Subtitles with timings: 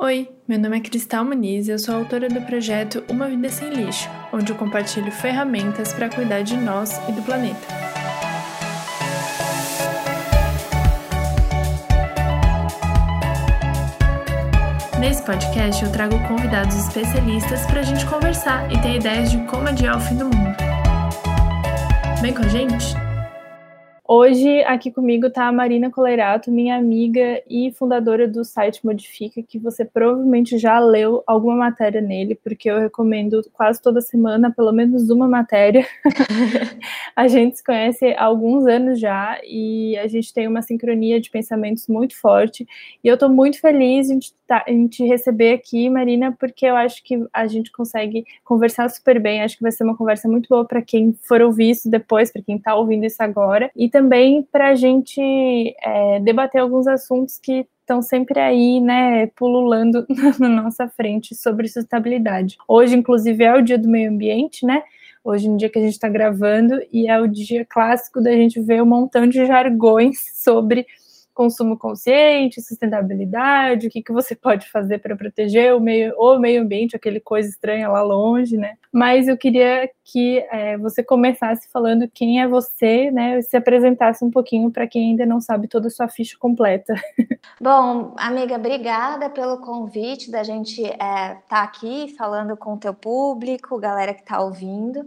[0.00, 3.68] Oi, meu nome é Cristal Muniz e eu sou autora do projeto Uma Vida Sem
[3.70, 7.58] Lixo, onde eu compartilho ferramentas para cuidar de nós e do planeta.
[15.00, 19.66] Nesse podcast eu trago convidados especialistas para a gente conversar e ter ideias de como
[19.66, 20.56] adiar o fim do mundo.
[22.22, 23.07] Vem com a gente?
[24.10, 29.58] Hoje, aqui comigo está a Marina Colerato, minha amiga e fundadora do site Modifica, que
[29.58, 35.10] você provavelmente já leu alguma matéria nele, porque eu recomendo quase toda semana, pelo menos
[35.10, 35.86] uma matéria.
[37.14, 41.28] a gente se conhece há alguns anos já e a gente tem uma sincronia de
[41.28, 42.66] pensamentos muito forte.
[43.04, 47.04] E eu estou muito feliz te, tá, em te receber aqui, Marina, porque eu acho
[47.04, 49.42] que a gente consegue conversar super bem.
[49.42, 52.42] Acho que vai ser uma conversa muito boa para quem for ouvir isso depois, para
[52.42, 53.70] quem está ouvindo isso agora.
[53.76, 60.06] E também para a gente é, debater alguns assuntos que estão sempre aí, né, pululando
[60.40, 62.56] na nossa frente sobre sustentabilidade.
[62.66, 64.82] Hoje, inclusive, é o dia do meio ambiente, né?
[65.22, 68.60] Hoje, no dia que a gente está gravando, e é o dia clássico da gente
[68.60, 70.86] ver um montão de jargões sobre
[71.38, 76.62] consumo consciente, sustentabilidade, o que, que você pode fazer para proteger o meio, o meio
[76.62, 78.74] ambiente, aquele coisa estranha lá longe, né?
[78.92, 83.40] Mas eu queria que é, você começasse falando quem é você, né?
[83.40, 86.92] Se apresentasse um pouquinho para quem ainda não sabe toda a sua ficha completa.
[87.60, 92.92] Bom, amiga, obrigada pelo convite da gente estar é, tá aqui falando com o teu
[92.92, 95.06] público, galera que está ouvindo.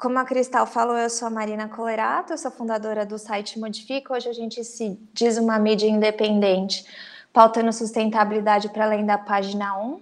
[0.00, 4.14] Como a Cristal falou, eu sou a Marina Colerato, sou fundadora do site Modifica.
[4.14, 6.86] Hoje a gente se diz uma mídia independente,
[7.34, 10.00] pautando sustentabilidade para além da página 1.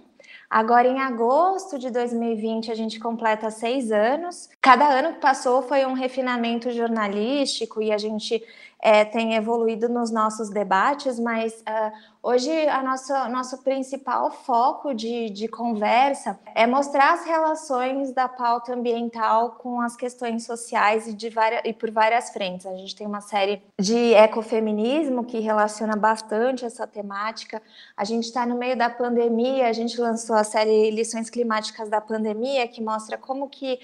[0.49, 4.49] Agora, em agosto de 2020, a gente completa seis anos.
[4.61, 8.41] Cada ano que passou foi um refinamento jornalístico e a gente
[8.81, 15.29] é, tem evoluído nos nossos debates, mas uh, hoje a nossa, nosso principal foco de,
[15.29, 21.29] de conversa é mostrar as relações da pauta ambiental com as questões sociais e, de
[21.29, 22.65] várias, e por várias frentes.
[22.65, 27.61] A gente tem uma série de ecofeminismo que relaciona bastante essa temática.
[27.95, 32.01] A gente está no meio da pandemia, a gente lançou a série Lições Climáticas da
[32.01, 33.79] Pandemia, que mostra como que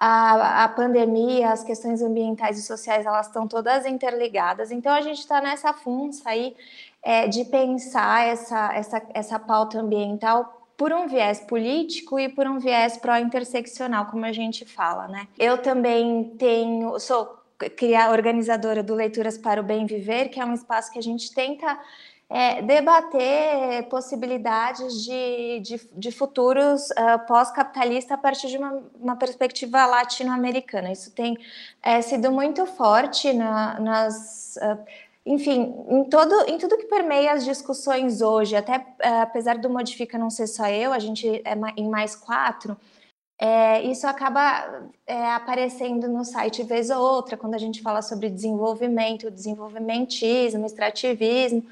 [0.00, 4.70] a, a pandemia, as questões ambientais e sociais, elas estão todas interligadas.
[4.70, 6.56] Então, a gente está nessa funça aí
[7.02, 12.58] é, de pensar essa, essa, essa pauta ambiental por um viés político e por um
[12.58, 15.28] viés pró-interseccional, como a gente fala, né?
[15.38, 17.38] Eu também tenho, sou
[17.76, 21.34] criar organizadora do Leituras para o Bem Viver, que é um espaço que a gente
[21.34, 21.78] tenta
[22.30, 29.84] é, debater possibilidades de, de, de futuros uh, pós-capitalista a partir de uma, uma perspectiva
[29.84, 30.92] latino-americana.
[30.92, 31.36] Isso tem
[31.82, 34.56] é, sido muito forte na, nas.
[34.62, 39.70] Uh, enfim, em, todo, em tudo que permeia as discussões hoje, até uh, apesar do
[39.70, 42.76] Modifica não ser só eu, a gente é em mais quatro,
[43.38, 48.28] é, isso acaba é, aparecendo no site vez ou outra, quando a gente fala sobre
[48.28, 51.64] desenvolvimento, desenvolvimentismo, extrativismo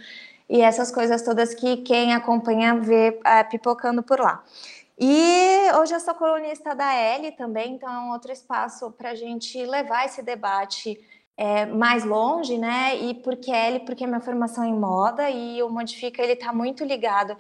[0.49, 4.43] e essas coisas todas que quem acompanha vê é, pipocando por lá.
[4.97, 9.15] E hoje eu sou colunista da L também, então é um outro espaço para a
[9.15, 10.99] gente levar esse debate
[11.39, 12.97] é, mais longe, né?
[12.97, 16.85] E porque L, porque minha formação é em moda e o Modifica ele está muito
[16.85, 17.37] ligado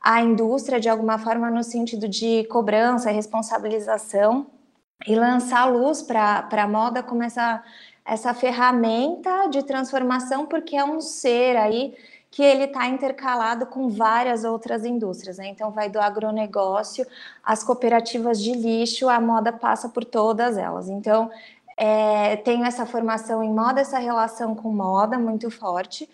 [0.00, 4.46] à indústria de alguma forma no sentido de cobrança, responsabilização
[5.04, 7.62] e lançar luz para a moda como essa,
[8.04, 11.96] essa ferramenta de transformação, porque é um ser aí
[12.30, 15.38] que ele está intercalado com várias outras indústrias.
[15.38, 15.48] Né?
[15.48, 17.04] Então, vai do agronegócio
[17.42, 20.88] às cooperativas de lixo, a moda passa por todas elas.
[20.88, 21.28] Então,
[21.82, 26.06] é, tenho essa formação em moda, essa relação com moda muito forte.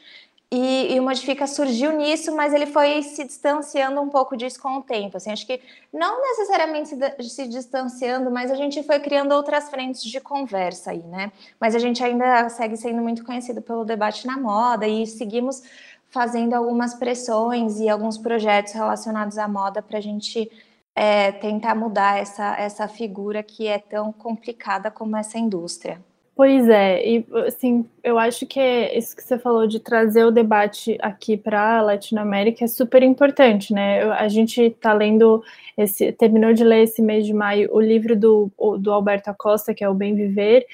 [0.48, 4.78] E, e, o Modifica surgiu nisso, mas ele foi se distanciando um pouco disso com
[4.78, 5.16] o tempo.
[5.16, 5.60] Assim, acho que
[5.92, 11.02] não necessariamente se, se, distanciando, mas a gente foi criando outras frentes de conversa aí,
[11.02, 11.32] né?
[11.58, 15.64] Mas a gente ainda segue sendo muito conhecido pelo debate na moda e seguimos
[16.10, 20.48] fazendo algumas pressões e alguns projetos relacionados à moda para a gente
[20.96, 26.00] é, tentar mudar essa, essa figura que é tão complicada como essa indústria.
[26.34, 28.60] Pois é, e assim, eu acho que
[28.94, 33.72] isso que você falou de trazer o debate aqui para a Latinoamérica é super importante,
[33.72, 34.02] né?
[34.12, 35.42] A gente está lendo
[35.78, 39.82] esse, terminou de ler esse mês de maio o livro do, do Alberto Acosta, que
[39.82, 40.66] é o Bem Viver,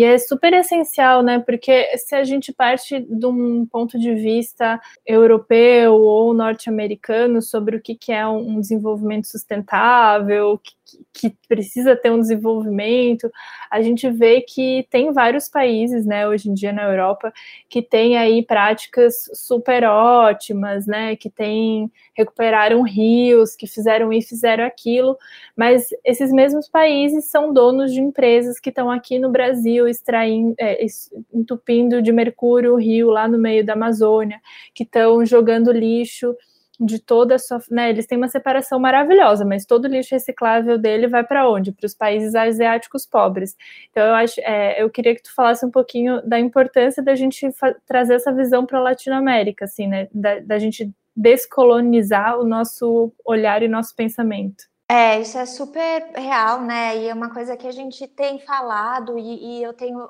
[0.00, 1.40] e é super essencial, né?
[1.40, 7.82] Porque se a gente parte de um ponto de vista europeu ou norte-americano sobre o
[7.82, 10.72] que, que é um desenvolvimento sustentável, que,
[11.12, 13.30] que precisa ter um desenvolvimento,
[13.70, 17.32] a gente vê que tem vários países, né, hoje em dia na Europa,
[17.68, 24.64] que tem aí práticas super ótimas, né, que tem recuperaram rios, que fizeram isso, fizeram
[24.64, 25.16] aquilo,
[25.56, 30.84] mas esses mesmos países são donos de empresas que estão aqui no Brasil extraindo, é,
[31.32, 34.40] entupindo de mercúrio o rio lá no meio da Amazônia,
[34.74, 36.36] que estão jogando lixo
[36.80, 37.60] de toda a sua.
[37.70, 41.72] Né, eles têm uma separação maravilhosa, mas todo o lixo reciclável dele vai para onde?
[41.72, 43.54] Para os países asiáticos pobres.
[43.90, 47.46] Então, eu acho, é, eu queria que tu falasse um pouquinho da importância da gente
[47.86, 50.08] trazer essa visão para a Latinoamérica, assim, né?
[50.12, 54.64] Da, da gente descolonizar o nosso olhar e nosso pensamento.
[54.88, 56.96] É, isso é super real, né?
[56.96, 60.08] E é uma coisa que a gente tem falado e, e eu tenho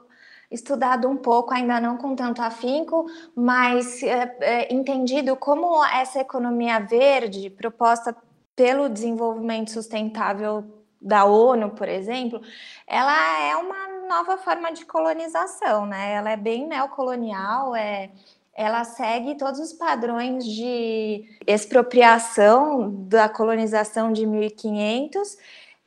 [0.51, 6.81] estudado um pouco, ainda não com tanto afinco, mas é, é, entendido como essa economia
[6.81, 8.17] verde proposta
[8.57, 10.65] pelo desenvolvimento sustentável
[11.01, 12.43] da ONU, por exemplo,
[12.87, 16.13] ela é uma nova forma de colonização, né?
[16.13, 18.11] Ela é bem neocolonial, é,
[18.53, 25.39] ela segue todos os padrões de expropriação da colonização de 1500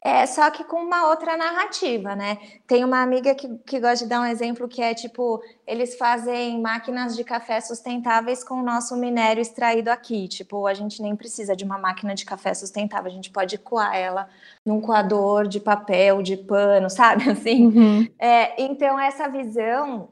[0.04, 2.38] é, só que com uma outra narrativa, né?
[2.68, 6.60] Tem uma amiga que, que gosta de dar um exemplo que é tipo, eles fazem
[6.60, 10.28] máquinas de café sustentáveis com o nosso minério extraído aqui.
[10.28, 13.96] Tipo, a gente nem precisa de uma máquina de café sustentável, a gente pode coar
[13.96, 14.28] ela
[14.66, 17.30] num coador de papel, de pano, sabe?
[17.30, 17.68] Assim.
[17.68, 18.08] Uhum.
[18.20, 20.10] É, então, essa visão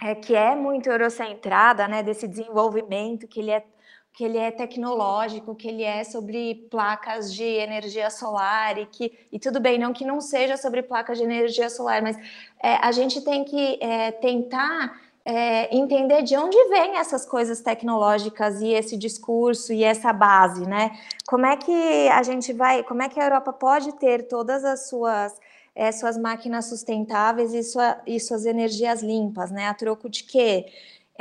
[0.00, 3.64] é, que é muito eurocentrada, né, desse desenvolvimento, que ele é
[4.12, 9.38] que ele é tecnológico, que ele é sobre placas de energia solar e que e
[9.38, 12.16] tudo bem, não que não seja sobre placas de energia solar, mas
[12.62, 18.60] é, a gente tem que é, tentar é, entender de onde vêm essas coisas tecnológicas
[18.60, 20.98] e esse discurso e essa base, né?
[21.26, 24.88] Como é que a gente vai, como é que a Europa pode ter todas as
[24.88, 25.40] suas
[25.74, 29.68] é, suas máquinas sustentáveis e, sua, e suas energias limpas, né?
[29.68, 30.66] A troco de quê?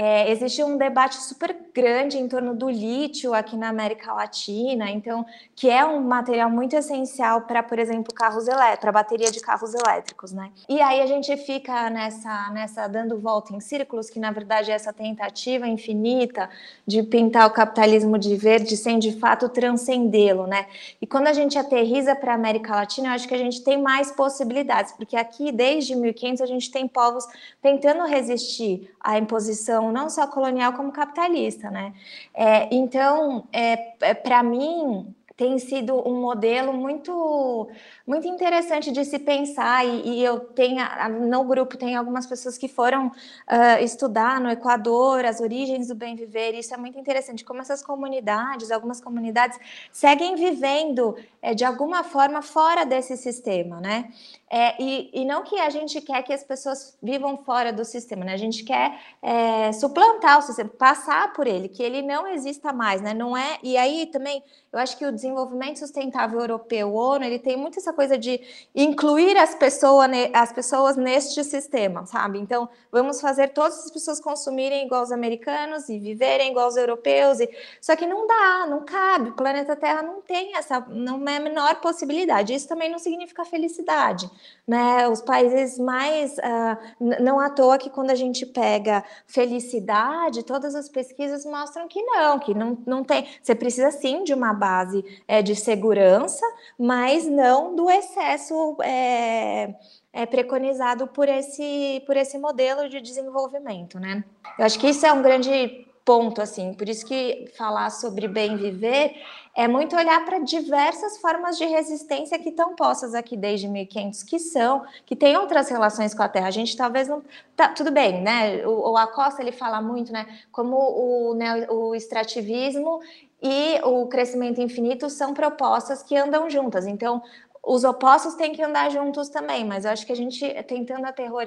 [0.03, 5.23] É, existe um debate super grande em torno do lítio aqui na América Latina, então,
[5.55, 9.75] que é um material muito essencial para, por exemplo, carros elétricos, para bateria de carros
[9.75, 10.49] elétricos, né?
[10.67, 14.73] E aí a gente fica nessa, nessa dando volta em círculos, que na verdade é
[14.73, 16.49] essa tentativa infinita
[16.87, 20.65] de pintar o capitalismo de verde sem de fato transcendê-lo, né?
[20.99, 23.79] E quando a gente aterriza para a América Latina, eu acho que a gente tem
[23.79, 27.23] mais possibilidades, porque aqui desde 1500 a gente tem povos
[27.61, 31.93] tentando resistir à imposição não só colonial como capitalista, né?
[32.33, 37.67] É, então, é, é para mim tem sido um modelo muito
[38.11, 40.83] muito interessante de se pensar e, e eu tenho
[41.29, 46.13] no grupo tem algumas pessoas que foram uh, estudar no Equador as origens do bem
[46.13, 49.57] viver e isso é muito interessante como essas comunidades algumas comunidades
[49.93, 54.11] seguem vivendo é, de alguma forma fora desse sistema né
[54.53, 58.25] é, e, e, não que a gente quer que as pessoas vivam fora do sistema,
[58.25, 58.33] né?
[58.33, 63.01] A gente quer é, suplantar o sistema, passar por ele, que ele não exista mais,
[63.01, 63.13] né?
[63.13, 63.59] Não é.
[63.63, 64.43] E aí também
[64.73, 68.41] eu acho que o desenvolvimento sustentável europeu, ONU, ele tem muito essa coisa de
[68.75, 72.39] incluir as pessoas, as pessoas neste sistema, sabe?
[72.39, 77.39] Então, vamos fazer todas as pessoas consumirem igual os americanos e viverem igual os europeus.
[77.39, 77.49] E...
[77.79, 79.29] Só que não dá, não cabe.
[79.29, 82.53] O planeta Terra não tem essa, não é a menor possibilidade.
[82.53, 84.29] Isso também não significa felicidade
[84.71, 85.05] né?
[85.09, 86.37] Os países mais.
[86.37, 92.01] Uh, não à toa que quando a gente pega felicidade, todas as pesquisas mostram que
[92.01, 93.27] não, que não, não tem.
[93.43, 96.45] Você precisa sim de uma base é, de segurança,
[96.79, 98.77] mas não do excesso.
[98.83, 99.75] É,
[100.13, 104.23] é preconizado por esse, por esse modelo de desenvolvimento, né?
[104.59, 108.57] Eu acho que isso é um grande ponto, assim, por isso que falar sobre bem
[108.57, 109.13] viver
[109.55, 114.39] é muito olhar para diversas formas de resistência que estão postas aqui desde 1500, que
[114.39, 116.47] são, que tem outras relações com a Terra.
[116.47, 117.21] A gente talvez não.
[117.55, 118.65] Tá, tudo bem, né?
[118.65, 120.25] O, o Acosta ele fala muito, né?
[120.51, 123.01] Como o, né, o extrativismo
[123.41, 126.87] e o crescimento infinito são propostas que andam juntas.
[126.87, 127.21] Então,
[127.63, 131.05] os opostos têm que andar juntos também, mas eu acho que a gente tentando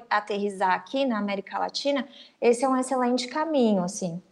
[0.09, 2.09] aterrizar aqui na América Latina,
[2.41, 4.23] esse é um excelente caminho, assim.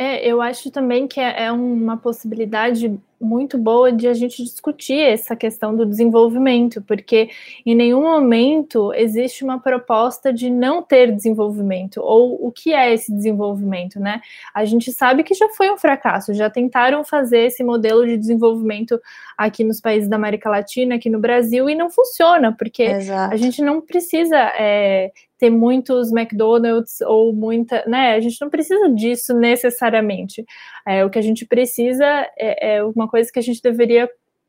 [0.00, 5.00] É, eu acho também que é, é uma possibilidade muito boa de a gente discutir
[5.00, 7.30] essa questão do desenvolvimento, porque
[7.66, 13.12] em nenhum momento existe uma proposta de não ter desenvolvimento, ou o que é esse
[13.12, 14.20] desenvolvimento, né?
[14.54, 19.00] A gente sabe que já foi um fracasso, já tentaram fazer esse modelo de desenvolvimento
[19.36, 23.34] aqui nos países da América Latina, aqui no Brasil, e não funciona, porque Exato.
[23.34, 28.14] a gente não precisa é, ter muitos McDonald's ou muita, né?
[28.14, 30.44] A gente não precisa disso necessariamente.
[30.86, 32.04] É, o que a gente precisa
[32.36, 34.08] é, é uma coisa que a gente deveria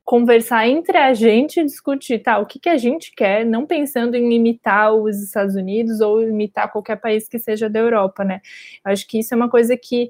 [0.10, 4.16] conversar entre a gente e discutir, tá, o que, que a gente quer, não pensando
[4.16, 8.42] em imitar os Estados Unidos ou imitar qualquer país que seja da Europa, né?
[8.84, 10.10] Eu acho que isso é uma coisa que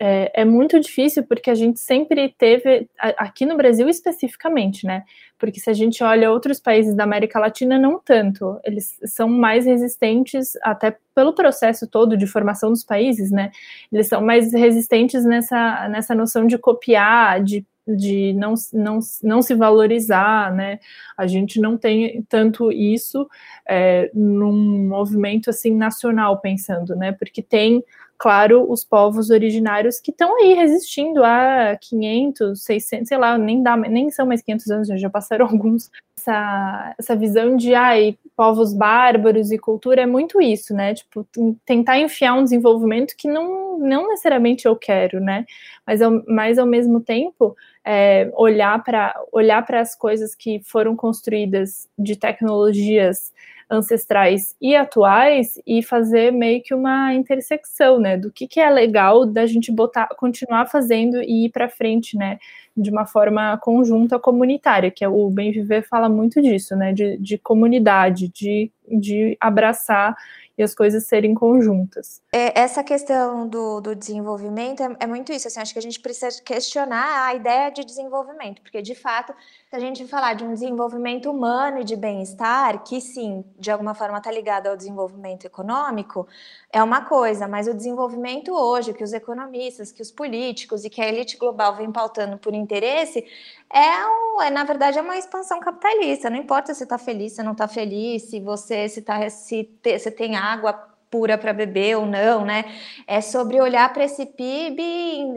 [0.00, 5.02] é, é, muito difícil porque a gente sempre teve, aqui no Brasil especificamente, né?
[5.38, 8.60] Porque se a gente olha outros países da América Latina, não tanto.
[8.64, 13.50] Eles são mais resistentes, até pelo processo todo de formação dos países, né?
[13.92, 19.54] Eles são mais resistentes nessa, nessa noção de copiar, de de não, não, não se
[19.54, 20.78] valorizar, né?
[21.16, 23.26] A gente não tem tanto isso
[23.66, 27.12] é, num movimento assim nacional pensando, né?
[27.12, 27.82] Porque tem
[28.18, 33.76] claro, os povos originários que estão aí resistindo há 500, 600, sei lá, nem, dá,
[33.76, 35.88] nem são mais 500 anos, já passaram alguns.
[36.18, 40.94] Essa, essa visão de, ai, povos bárbaros e cultura é muito isso, né?
[40.94, 41.24] Tipo,
[41.64, 45.46] tentar enfiar um desenvolvimento que não, não necessariamente eu quero, né?
[45.86, 51.88] Mas, ao, mas ao mesmo tempo, é, olhar para olhar as coisas que foram construídas
[51.96, 53.32] de tecnologias
[53.70, 59.26] ancestrais e atuais e fazer meio que uma intersecção, né, do que, que é legal
[59.26, 62.38] da gente botar, continuar fazendo e ir para frente, né,
[62.76, 67.18] de uma forma conjunta comunitária, que é o Bem Viver fala muito disso, né, de,
[67.18, 70.16] de comunidade, de, de abraçar
[70.58, 72.20] e as coisas serem conjuntas.
[72.32, 75.46] É, essa questão do, do desenvolvimento é, é, muito isso.
[75.46, 79.32] Assim, acho que a gente precisa questionar a ideia de desenvolvimento, porque de fato,
[79.68, 83.94] se a gente falar de um desenvolvimento humano e de bem-estar, que sim, de alguma
[83.94, 86.26] forma está ligado ao desenvolvimento econômico,
[86.72, 91.02] é uma coisa, mas o desenvolvimento hoje, que os economistas, que os políticos e que
[91.02, 93.22] a elite global vem pautando por interesse,
[93.70, 96.30] é, um, é na verdade é uma expansão capitalista.
[96.30, 100.10] Não importa se está feliz, se não está feliz, se você se, tá, se, se
[100.10, 102.64] tem água pura para beber ou não, né?
[103.06, 104.82] É sobre olhar para esse PIB,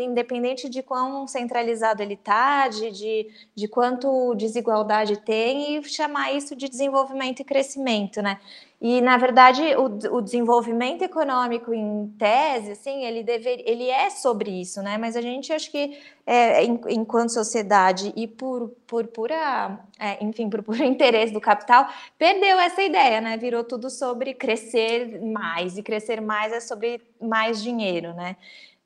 [0.04, 6.56] independente de quão centralizado ele está, de, de, de quanto desigualdade tem, e chamar isso
[6.56, 8.40] de desenvolvimento e crescimento, né?
[8.82, 13.24] E, na verdade, o, o, desenvolvimento econômico, em tese, assim, ele,
[13.64, 14.98] ele é sobre isso, né?
[14.98, 20.64] Mas a gente, acho que, é, enquanto sociedade e por, por pura, é, enfim, por
[20.64, 23.38] puro interesse do capital, perdeu essa ideia, né?
[23.38, 28.36] Virou tudo sobre crescer mais, e crescer mais é sobre mais dinheiro, né?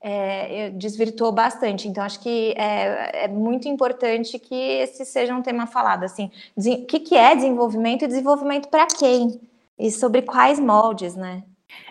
[0.02, 1.88] É, desvirtuou bastante.
[1.88, 6.04] Então, acho que é, é, muito importante que esse seja um tema falado.
[6.04, 9.40] Assim, o que, que é desenvolvimento e desenvolvimento para quem?
[9.78, 11.44] E sobre quais moldes, né?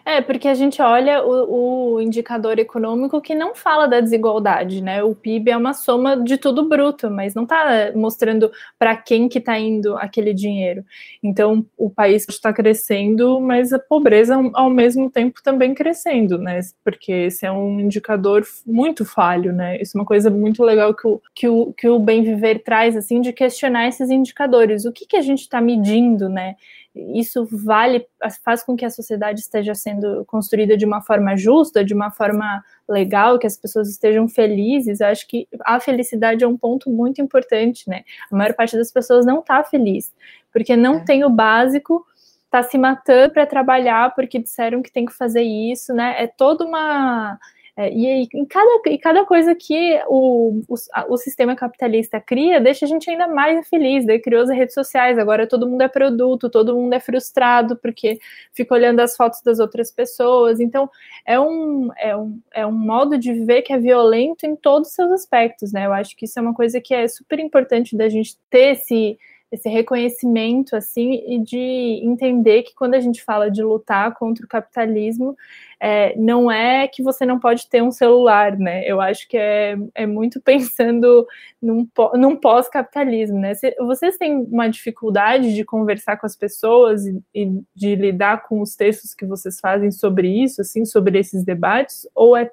[0.06, 5.02] É, porque a gente olha o, o, indicador econômico que não fala da desigualdade, né?
[5.02, 9.38] O PIB é uma soma de tudo bruto, mas não está mostrando para quem que
[9.38, 10.84] está indo aquele dinheiro.
[11.22, 16.60] Então, o país está crescendo, mas a pobreza ao mesmo tempo também crescendo, né?
[16.84, 19.80] Porque esse é um indicador muito falho, né?
[19.80, 22.94] Isso é uma coisa muito legal que o, que o, que o Bem Viver traz,
[22.94, 24.84] assim, de questionar esses indicadores.
[24.84, 26.56] O que, que a gente está medindo, né?
[26.94, 28.06] Isso vale,
[28.44, 32.62] faz com que a sociedade esteja sendo construída de uma forma justa, de uma forma
[32.88, 35.00] legal, que as pessoas estejam felizes.
[35.00, 38.04] Eu acho que a felicidade é um ponto muito importante, né?
[38.30, 40.14] A maior parte das pessoas não está feliz,
[40.52, 41.04] porque não é.
[41.04, 42.06] tem o básico,
[42.44, 46.14] está se matando para trabalhar porque disseram que tem que fazer isso, né?
[46.16, 47.38] É toda uma
[47.76, 50.74] é, e, e, cada, e cada coisa que o, o,
[51.08, 54.06] o, sistema capitalista cria deixa a gente ainda mais infeliz.
[54.06, 58.20] Daí criou as redes sociais, agora todo mundo é produto, todo mundo é frustrado porque
[58.52, 60.60] fica olhando as fotos das outras pessoas.
[60.60, 60.88] Então,
[61.26, 64.94] é um, é um, é um modo de viver que é violento em todos os
[64.94, 65.86] seus aspectos, né?
[65.86, 69.18] Eu acho que isso é uma coisa que é super importante da gente ter esse
[69.54, 74.48] esse reconhecimento assim e de entender que quando a gente fala de lutar contra o
[74.48, 75.36] capitalismo
[75.80, 78.88] é, não é que você não pode ter um celular, né?
[78.88, 81.26] Eu acho que é, é muito pensando
[81.60, 83.52] num, num pós-capitalismo, né?
[83.80, 88.74] Vocês têm uma dificuldade de conversar com as pessoas e, e de lidar com os
[88.74, 92.50] textos que vocês fazem sobre isso, assim, sobre esses debates, ou é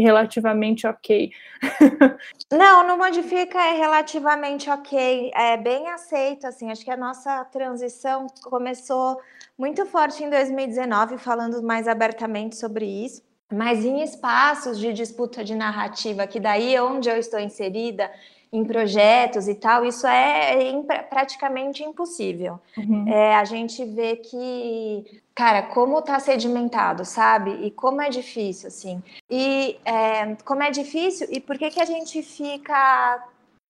[0.00, 1.30] relativamente ok.
[2.52, 8.26] não, não modifica é relativamente ok, é bem aceito, assim, acho que a nossa transição
[8.42, 9.20] começou
[9.56, 13.22] muito forte em 2019, falando mais abertamente sobre isso,
[13.52, 18.10] mas em espaços de disputa de narrativa, que daí é onde eu estou inserida,
[18.54, 22.60] em projetos e tal, isso é, é praticamente impossível.
[22.78, 23.08] Uhum.
[23.08, 27.50] É, a gente vê que, cara, como tá sedimentado, sabe?
[27.66, 29.02] E como é difícil, assim.
[29.28, 33.24] E é, como é difícil, e por que, que a gente fica,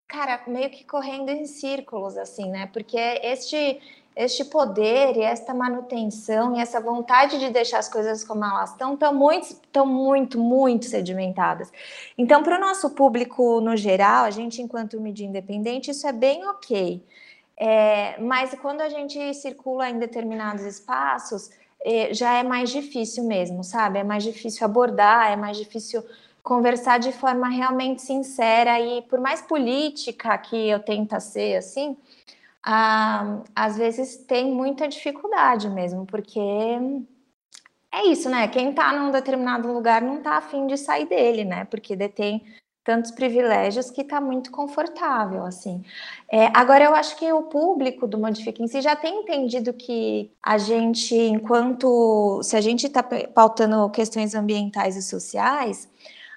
[0.07, 2.67] cara, meio que correndo em círculos, assim, né?
[2.73, 3.81] Porque este
[4.17, 8.95] este poder e esta manutenção e essa vontade de deixar as coisas como elas estão
[8.95, 11.73] estão muito, estão muito, muito sedimentadas.
[12.17, 16.47] Então, para o nosso público no geral, a gente, enquanto mídia independente, isso é bem
[16.47, 17.03] ok.
[17.57, 21.51] É, mas quando a gente circula em determinados espaços,
[21.85, 23.99] é, já é mais difícil mesmo, sabe?
[23.99, 26.03] É mais difícil abordar, é mais difícil
[26.43, 31.97] conversar de forma realmente sincera e por mais política que eu tenta ser assim,
[33.55, 36.41] às vezes tem muita dificuldade mesmo, porque
[37.93, 38.49] é isso, né?
[38.49, 41.65] Quem está num determinado lugar não está afim de sair dele, né?
[41.67, 42.45] Porque detém
[42.85, 45.83] tantos privilégios que está muito confortável, assim.
[46.31, 50.31] É, agora, eu acho que o público do Modifica em si já tem entendido que
[50.43, 52.43] a gente, enquanto...
[52.43, 55.89] Se a gente está pautando questões ambientais e sociais,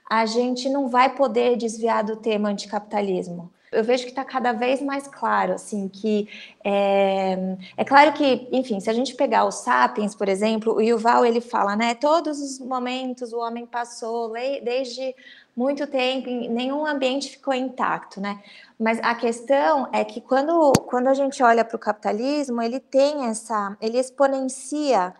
[0.09, 3.51] a gente não vai poder desviar do tema anticapitalismo.
[3.69, 6.29] Eu vejo que está cada vez mais claro, assim, que
[6.63, 11.25] é, é, claro que, enfim, se a gente pegar o Sapiens, por exemplo, o Yuval
[11.25, 14.31] ele fala, né, todos os momentos o homem passou
[14.63, 15.13] desde
[15.57, 18.39] muito tempo, nenhum ambiente ficou intacto, né?
[18.79, 23.25] Mas a questão é que quando, quando a gente olha para o capitalismo, ele tem
[23.25, 25.15] essa, ele exponencia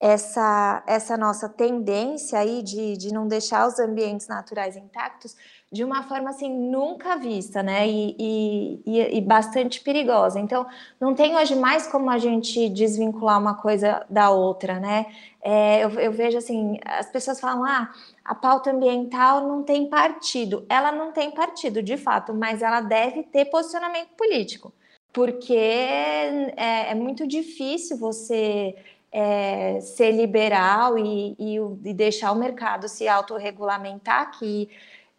[0.00, 5.36] essa, essa nossa tendência aí de, de não deixar os ambientes naturais intactos
[5.72, 7.86] de uma forma assim nunca vista, né?
[7.86, 10.40] E, e, e, bastante perigosa.
[10.40, 10.66] Então,
[11.00, 15.06] não tem hoje mais como a gente desvincular uma coisa da outra, né?
[15.40, 17.90] É, eu, eu, vejo assim, as pessoas falam, ah,
[18.30, 20.64] a pauta ambiental não tem partido.
[20.68, 24.72] Ela não tem partido, de fato, mas ela deve ter posicionamento político,
[25.12, 28.76] porque é, é muito difícil você
[29.10, 34.68] é, ser liberal e, e, e, deixar o mercado se autorregulamentar, que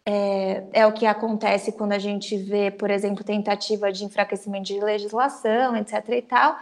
[0.06, 4.80] é, é, o que acontece quando a gente vê, por exemplo, tentativa de enfraquecimento de
[4.80, 6.08] legislação, etc.
[6.08, 6.56] e tal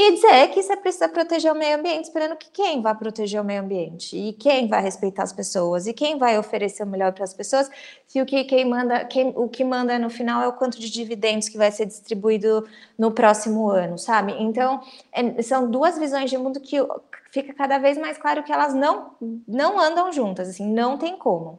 [0.00, 3.44] e dizer que você precisa proteger o meio ambiente, esperando que quem vai proteger o
[3.44, 7.24] meio ambiente e quem vai respeitar as pessoas e quem vai oferecer o melhor para
[7.24, 7.68] as pessoas,
[8.06, 10.88] se o que quem manda, quem, o que manda no final é o quanto de
[10.88, 12.64] dividendos que vai ser distribuído
[12.96, 14.36] no próximo ano, sabe?
[14.38, 16.76] Então, é, são duas visões de mundo que
[17.32, 19.16] fica cada vez mais claro que elas não
[19.48, 21.58] não andam juntas, assim, não tem como.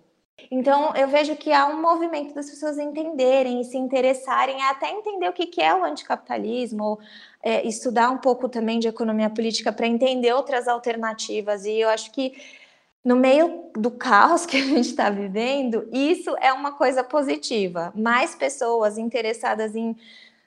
[0.51, 5.29] Então, eu vejo que há um movimento das pessoas entenderem e se interessarem, até entender
[5.29, 6.99] o que é o anticapitalismo,
[7.41, 11.65] é, estudar um pouco também de economia política para entender outras alternativas.
[11.65, 12.33] E eu acho que
[13.03, 17.91] no meio do caos que a gente está vivendo, isso é uma coisa positiva.
[17.95, 19.95] Mais pessoas interessadas em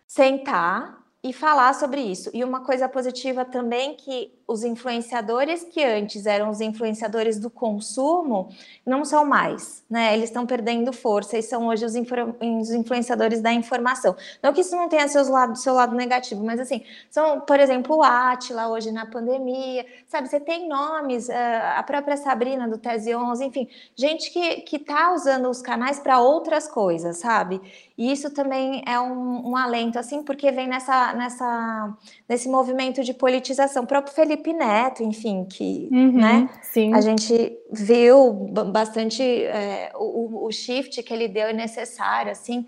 [0.07, 2.31] sentar e falar sobre isso.
[2.35, 8.48] E uma coisa positiva também que os influenciadores que antes eram os influenciadores do consumo
[8.84, 10.14] não são mais, né?
[10.14, 14.14] Eles estão perdendo força e são hoje os, os, influenciadores da informação.
[14.42, 17.96] Não que isso não tenha seus lado, seu lado negativo, mas assim, são, por exemplo,
[17.96, 20.28] o Atila hoje na pandemia, sabe?
[20.28, 25.12] Você tem nomes, eh, a própria Sabrina do Tese 11, enfim, gente que, que tá
[25.14, 27.60] usando os canais para outras coisas, sabe?
[27.96, 31.96] E isso também é um, um alento, assim, porque vem nessa, nessa,
[32.28, 33.84] nesse movimento de politização.
[33.84, 36.92] O próprio Felipe Felipe Neto, enfim, que uhum, né, sim.
[36.92, 38.33] a gente viu
[38.66, 42.66] bastante é, o, o, shift que ele deu é necessário, assim.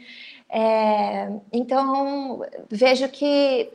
[0.49, 3.71] É, então, vejo que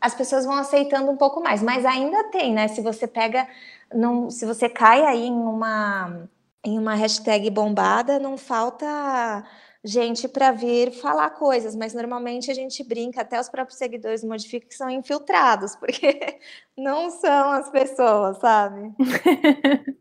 [0.00, 2.66] as pessoas vão aceitando um pouco mais, mas ainda tem, né?
[2.66, 3.46] Se você pega,
[3.94, 6.28] não, se você cai aí em uma,
[6.64, 9.44] em uma hashtag bombada, não falta
[9.86, 14.68] gente para vir falar coisas, mas normalmente a gente brinca, até os próprios seguidores modificam
[14.68, 16.38] que são infiltrados, porque
[16.76, 18.92] não são as pessoas, sabe?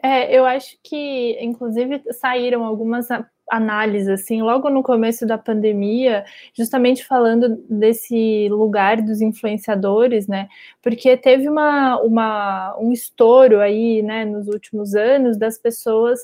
[0.00, 3.08] é, eu acho que, inclusive, saíram algumas
[3.50, 10.48] análises, assim, logo no começo da pandemia, justamente falando desse lugar dos influenciadores, né?
[10.82, 16.20] Porque teve uma, uma, um estouro aí, né, nos últimos anos das pessoas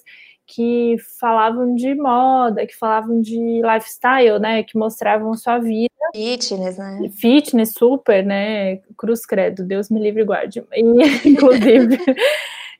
[0.54, 4.62] que falavam de moda, que falavam de lifestyle, né?
[4.62, 5.88] Que mostravam sua vida.
[6.14, 7.10] Fitness, né?
[7.16, 8.76] Fitness, super, né?
[8.98, 10.62] Cruz credo, Deus me livre e guarde.
[10.74, 10.82] E,
[11.26, 11.98] inclusive.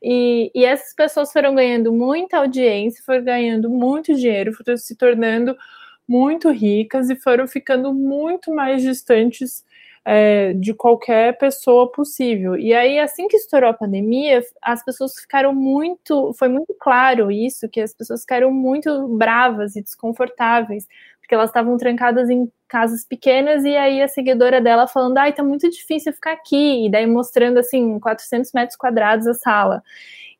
[0.02, 5.56] e, e essas pessoas foram ganhando muita audiência, foram ganhando muito dinheiro, foram se tornando
[6.06, 9.64] muito ricas e foram ficando muito mais distantes
[10.04, 12.56] é, de qualquer pessoa possível.
[12.56, 16.32] E aí, assim que estourou a pandemia, as pessoas ficaram muito.
[16.38, 20.86] Foi muito claro isso, que as pessoas ficaram muito bravas e desconfortáveis,
[21.20, 25.42] porque elas estavam trancadas em casas pequenas, e aí a seguidora dela falando: ai, tá
[25.42, 29.82] muito difícil ficar aqui, e daí mostrando assim, 400 metros quadrados a sala.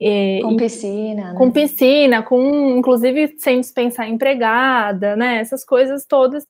[0.05, 1.39] E, com piscina, né?
[1.39, 5.37] Com piscina, com inclusive sem dispensar empregada, né?
[5.37, 6.45] Essas coisas todas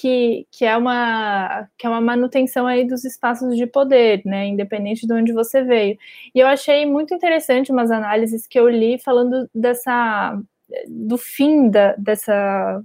[0.00, 4.46] que, que, é uma, que é uma manutenção aí dos espaços de poder, né?
[4.46, 5.98] Independente de onde você veio.
[6.34, 10.40] E eu achei muito interessante umas análises que eu li falando dessa
[10.86, 12.82] do fim da, dessa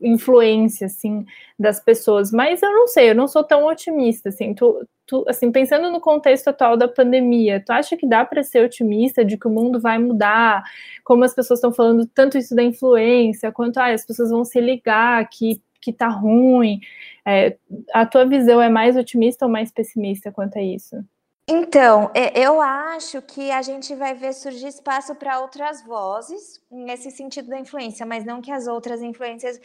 [0.00, 1.24] influência assim
[1.58, 4.54] das pessoas, mas eu não sei, eu não sou tão otimista assim.
[4.54, 8.64] Tu, tu, assim, pensando no contexto atual da pandemia, tu acha que dá para ser
[8.64, 10.62] otimista de que o mundo vai mudar?
[11.04, 14.60] Como as pessoas estão falando tanto isso da influência, quanto ah, as pessoas vão se
[14.60, 16.80] ligar que que tá ruim.
[17.24, 17.56] É,
[17.94, 20.96] a tua visão é mais otimista ou mais pessimista quanto a isso?
[21.48, 27.48] Então, eu acho que a gente vai ver surgir espaço para outras vozes nesse sentido
[27.48, 29.60] da influência, mas não que as outras influências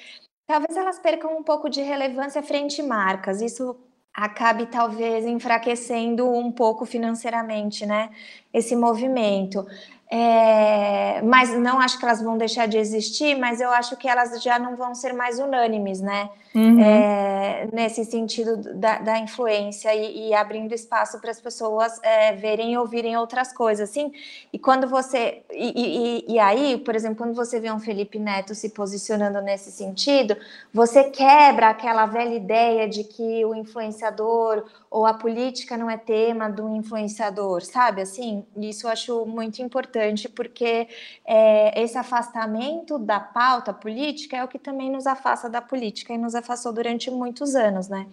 [0.45, 3.41] talvez elas percam um pouco de relevância frente marcas.
[3.41, 3.75] Isso
[4.13, 8.11] acabe talvez enfraquecendo um pouco financeiramente, né?
[8.53, 9.65] Esse movimento.
[10.13, 14.43] É, mas não acho que elas vão deixar de existir, mas eu acho que elas
[14.43, 16.29] já não vão ser mais unânimes, né?
[16.53, 16.81] Uhum.
[16.81, 22.73] É, nesse sentido da, da influência e, e, abrindo espaço para as pessoas é, verem
[22.73, 24.11] e ouvirem outras coisas, assim.
[24.51, 25.43] E quando você.
[25.49, 29.71] E, e, e, aí, por exemplo, quando você vê um Felipe Neto se posicionando nesse
[29.71, 30.35] sentido,
[30.73, 36.49] você quebra aquela velha ideia de que o influenciador ou a política não é tema
[36.49, 38.01] do influenciador, sabe?
[38.01, 40.89] Assim, isso eu acho muito importante, porque
[41.25, 46.17] é, esse afastamento da pauta política é o que também nos afasta da política e
[46.17, 48.05] nos afastou durante muitos anos, né?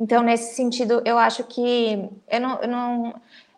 [0.00, 3.14] Então, nesse sentido, eu acho que eu não, eu não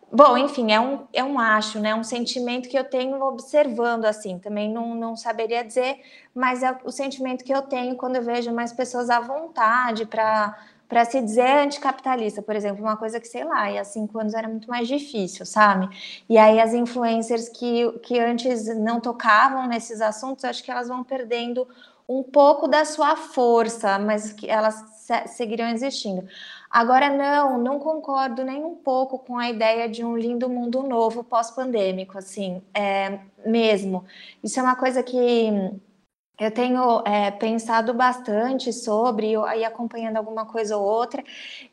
[0.09, 1.93] Bom, enfim, é um, é um acho, né?
[1.93, 4.39] Um sentimento que eu tenho observando assim.
[4.39, 6.01] Também não, não saberia dizer,
[6.33, 10.57] mas é o sentimento que eu tenho quando eu vejo mais pessoas à vontade para
[10.87, 14.47] para se dizer anticapitalista, por exemplo, uma coisa que, sei lá, há cinco anos era
[14.47, 15.89] muito mais difícil, sabe?
[16.29, 21.03] E aí as influencers que, que antes não tocavam nesses assuntos, acho que elas vão
[21.03, 21.67] perdendo
[22.07, 24.75] um pouco da sua força, mas que elas
[25.27, 26.25] seguirão existindo.
[26.69, 31.23] Agora, não, não concordo nem um pouco com a ideia de um lindo mundo novo
[31.23, 34.05] pós-pandêmico, assim, é, mesmo.
[34.43, 35.49] Isso é uma coisa que
[36.39, 41.23] eu tenho é, pensado bastante sobre, e acompanhando alguma coisa ou outra,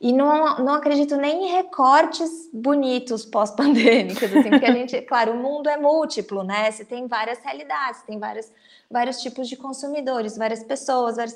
[0.00, 5.36] e não, não acredito nem em recortes bonitos pós-pandêmicos, assim, porque a gente, claro, o
[5.36, 6.70] mundo é múltiplo, né?
[6.70, 8.50] Você tem várias realidades, tem várias
[8.90, 11.34] vários tipos de consumidores, várias pessoas, várias...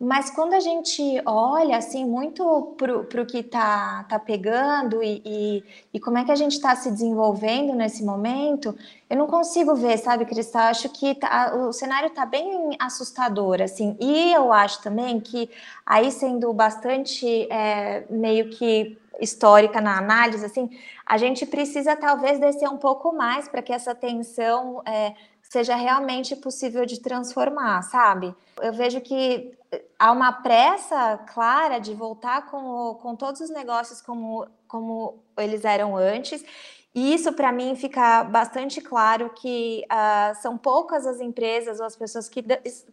[0.00, 5.64] mas quando a gente olha assim muito para o que está tá pegando e, e,
[5.92, 8.76] e, como é que a gente está se desenvolvendo nesse momento,
[9.08, 10.68] eu não consigo ver, sabe, Cristal?
[10.68, 15.50] Acho que tá, o cenário está bem assustador, assim, e eu acho também que
[15.84, 20.70] aí sendo bastante é, meio que histórica na análise, assim,
[21.06, 25.14] a gente precisa talvez descer um pouco mais para que essa tensão é,
[25.54, 28.34] seja realmente possível de transformar, sabe?
[28.60, 29.56] Eu vejo que
[29.96, 35.96] há uma pressa clara de voltar com, com todos os negócios como, como eles eram
[35.96, 36.44] antes.
[36.92, 41.94] E isso, para mim, fica bastante claro que uh, são poucas as empresas ou as
[41.94, 42.44] pessoas que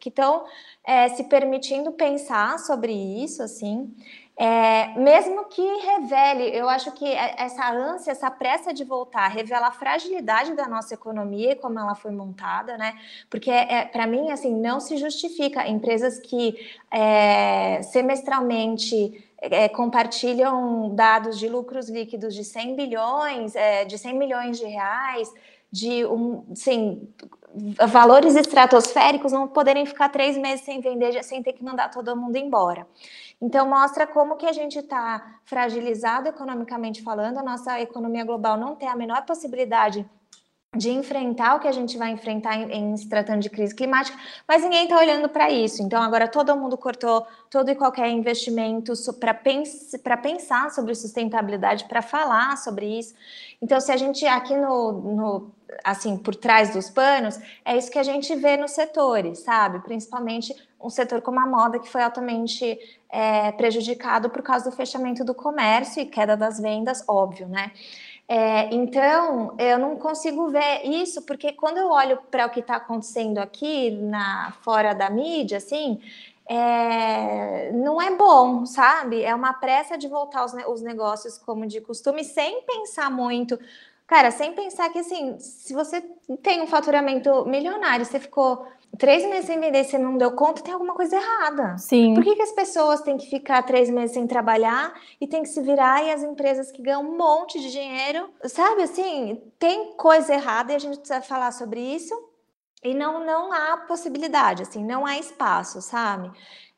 [0.06, 0.45] estão
[0.86, 3.91] é, se permitindo pensar sobre isso, assim.
[4.38, 9.67] É, mesmo que revele, eu acho que é, essa ânsia, essa pressa de voltar, revela
[9.67, 12.98] a fragilidade da nossa economia e como ela foi montada, né?
[13.30, 16.58] Porque, é, para mim, assim, não se justifica empresas que
[16.89, 24.58] é, semestralmente é, compartilham dados de lucros líquidos de 100 bilhões, é, de 100 milhões
[24.58, 25.32] de reais,
[25.72, 27.08] de um, sim,
[27.88, 32.36] valores estratosféricos não poderem ficar três meses sem vender, sem ter que mandar todo mundo
[32.36, 32.88] embora.
[33.42, 38.76] Então, mostra como que a gente está fragilizado economicamente falando, a nossa economia global não
[38.76, 40.08] tem a menor possibilidade
[40.74, 44.18] de enfrentar o que a gente vai enfrentar em, em se tratando de crise climática,
[44.48, 45.84] mas ninguém está olhando para isso.
[45.84, 49.92] Então, agora todo mundo cortou todo e qualquer investimento para pens
[50.24, 53.14] pensar sobre sustentabilidade, para falar sobre isso.
[53.62, 55.52] Então, se a gente aqui no, no
[55.84, 59.80] assim, por trás dos panos, é isso que a gente vê nos setores, sabe?
[59.80, 62.80] Principalmente um setor como a moda, que foi altamente
[63.10, 67.72] é, prejudicado por causa do fechamento do comércio e queda das vendas, óbvio, né?
[68.34, 72.78] É, então, eu não consigo ver isso, porque quando eu olho para o que está
[72.78, 76.00] acontecendo aqui, na, fora da mídia, assim,
[76.48, 79.22] é, não é bom, sabe?
[79.22, 83.60] É uma pressa de voltar os, os negócios como de costume, sem pensar muito
[84.12, 86.02] Cara, sem pensar que assim, se você
[86.44, 90.73] tem um faturamento milionário, você ficou três meses sem vender, você não deu conta, tem
[90.73, 91.77] alguma coisa errada.
[91.77, 92.13] Sim.
[92.13, 95.49] Por que, que as pessoas têm que ficar três meses sem trabalhar e tem que
[95.49, 100.34] se virar e as empresas que ganham um monte de dinheiro, sabe assim, tem coisa
[100.34, 102.13] errada e a gente precisa falar sobre isso.
[102.84, 106.32] E não, não há possibilidade, assim, não há espaço, sabe?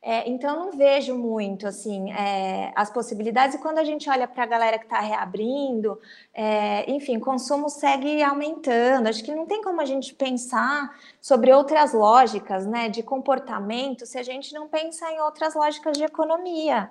[0.06, 3.54] É, então, não vejo muito assim é, as possibilidades.
[3.54, 5.98] E quando a gente olha para a galera que está reabrindo,
[6.34, 9.08] é, enfim, o consumo segue aumentando.
[9.08, 10.94] Acho que não tem como a gente pensar
[11.24, 16.04] sobre outras lógicas né, de comportamento se a gente não pensar em outras lógicas de
[16.04, 16.90] economia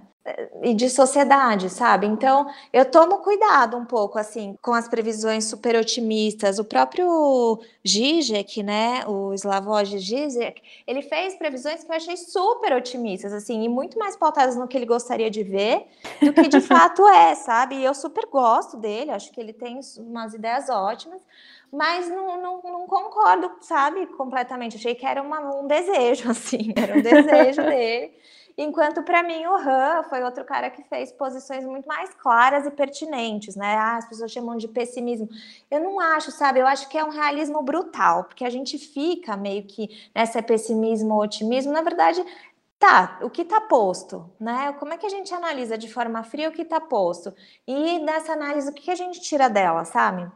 [0.63, 2.08] e de sociedade, sabe?
[2.08, 6.58] Então, eu tomo cuidado um pouco, assim, com as previsões super otimistas.
[6.58, 13.34] O próprio Zizek, né, o Slavoj Zizek, ele fez previsões que eu achei super otimistas,
[13.34, 15.86] assim, e muito mais pautadas no que ele gostaria de ver
[16.22, 17.76] do que de fato é, sabe?
[17.76, 21.22] E eu super gosto dele, acho que ele tem umas ideias ótimas,
[21.74, 24.77] mas não, não, não concordo, sabe, completamente.
[24.77, 28.13] Achei que era uma, um desejo, assim, era um desejo dele.
[28.55, 32.71] Enquanto para mim o Han foi outro cara que fez posições muito mais claras e
[32.71, 33.75] pertinentes, né?
[33.75, 35.27] Ah, as pessoas chamam de pessimismo.
[35.71, 36.59] Eu não acho, sabe?
[36.59, 41.15] Eu acho que é um realismo brutal, porque a gente fica meio que nessa pessimismo
[41.15, 41.73] ou otimismo.
[41.73, 42.23] Na verdade,
[42.77, 44.71] tá, o que está posto, né?
[44.73, 47.33] Como é que a gente analisa de forma fria o que está posto?
[47.67, 50.31] E nessa análise, o que a gente tira dela, sabe?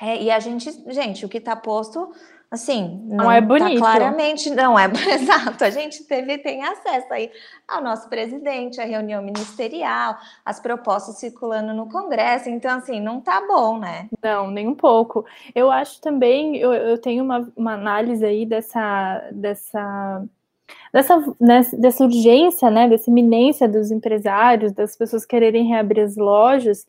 [0.00, 2.10] É, e a gente, gente, o que está posto
[2.50, 3.80] Assim, não, não é tá bonito.
[3.80, 5.62] Tá claramente, não é exato.
[5.62, 7.30] A gente teve, tem acesso aí
[7.68, 12.48] ao nosso presidente, à reunião ministerial, as propostas circulando no Congresso.
[12.48, 14.08] Então, assim, não tá bom, né?
[14.20, 15.24] Não, nem um pouco.
[15.54, 20.24] Eu acho também, eu, eu tenho uma, uma análise aí dessa, dessa
[20.92, 21.16] dessa,
[21.78, 26.86] dessa urgência, né, dessa iminência dos empresários, das pessoas quererem reabrir as lojas,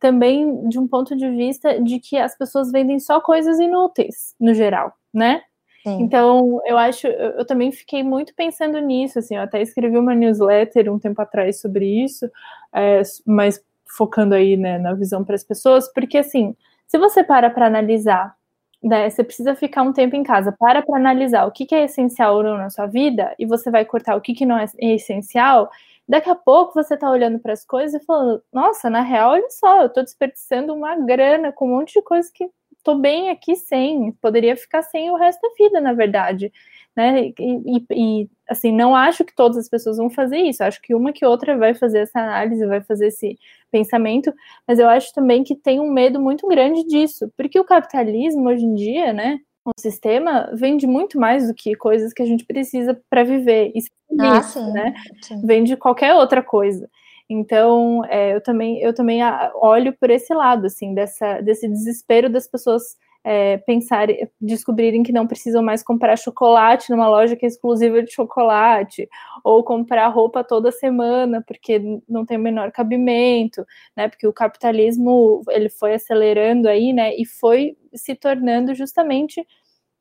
[0.00, 4.54] também de um ponto de vista de que as pessoas vendem só coisas inúteis, no
[4.54, 5.42] geral, né?
[5.82, 6.02] Sim.
[6.02, 10.14] Então, eu acho, eu, eu, também fiquei muito pensando nisso, assim, eu até escrevi uma
[10.14, 12.30] newsletter um tempo atrás sobre isso,
[12.72, 17.50] é, mas focando aí, né, na visão para as pessoas, porque, assim, se você para
[17.50, 18.34] para analisar,
[18.82, 21.84] né, você precisa ficar um tempo em casa, para para analisar o que, que é
[21.84, 24.66] essencial ou não na sua vida, e você vai cortar o que, que não é
[24.78, 25.68] essencial,
[26.08, 29.48] Daqui a pouco você tá olhando para as coisas e falando: nossa, na real, olha
[29.50, 32.50] só, eu tô desperdiçando uma grana com um monte de coisa que
[32.82, 36.52] tô bem aqui sem, poderia ficar sem o resto da vida, na verdade.
[36.94, 37.32] Né?
[37.38, 41.12] E, e, assim, não acho que todas as pessoas vão fazer isso, acho que uma
[41.12, 43.38] que outra vai fazer essa análise, vai fazer esse
[43.70, 44.32] pensamento,
[44.68, 48.64] mas eu acho também que tem um medo muito grande disso, porque o capitalismo hoje
[48.64, 53.00] em dia, né, o sistema vende muito mais do que coisas que a gente precisa
[53.08, 53.72] para viver.
[53.74, 53.88] Isso,
[54.20, 54.94] ah, isso sim, né?
[55.22, 55.40] Sim.
[55.46, 56.90] Vende qualquer outra coisa.
[57.32, 59.20] Então, é, eu também eu também
[59.54, 62.82] olho por esse lado, assim, dessa, desse desespero das pessoas
[63.24, 68.12] é, pensarem, descobrirem que não precisam mais comprar chocolate numa loja que é exclusiva de
[68.12, 69.08] chocolate,
[69.44, 73.64] ou comprar roupa toda semana porque não tem o menor cabimento,
[73.96, 74.08] né?
[74.08, 77.14] Porque o capitalismo ele foi acelerando aí, né?
[77.16, 79.46] E foi se tornando justamente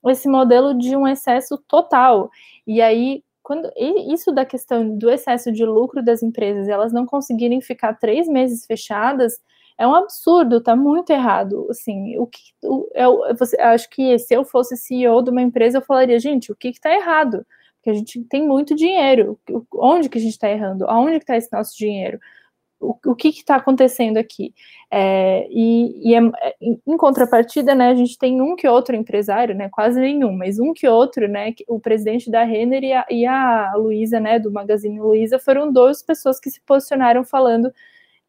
[0.08, 2.30] esse modelo de um excesso total.
[2.68, 7.62] E aí quando isso da questão do excesso de lucro das empresas, elas não conseguirem
[7.62, 9.40] ficar três meses fechadas,
[9.78, 11.68] é um absurdo, tá muito errado.
[11.70, 15.42] Assim, o que o, eu, é você, acho que se eu fosse CEO de uma
[15.42, 17.46] empresa, eu falaria, gente, o que está errado?
[17.78, 19.40] Porque a gente tem muito dinheiro.
[19.74, 20.86] Onde que a gente está errando?
[20.88, 22.20] Aonde que está esse nosso dinheiro?
[22.82, 24.54] O, que está acontecendo aqui?
[24.90, 29.54] É, e, e é, é em contrapartida, né, a gente tem um que outro empresário,
[29.56, 33.26] né, quase nenhum, mas um que outro, né, o presidente da Renner e a, e
[33.26, 37.72] a Luísa, né, do Magazine Luiza, foram duas pessoas que se posicionaram falando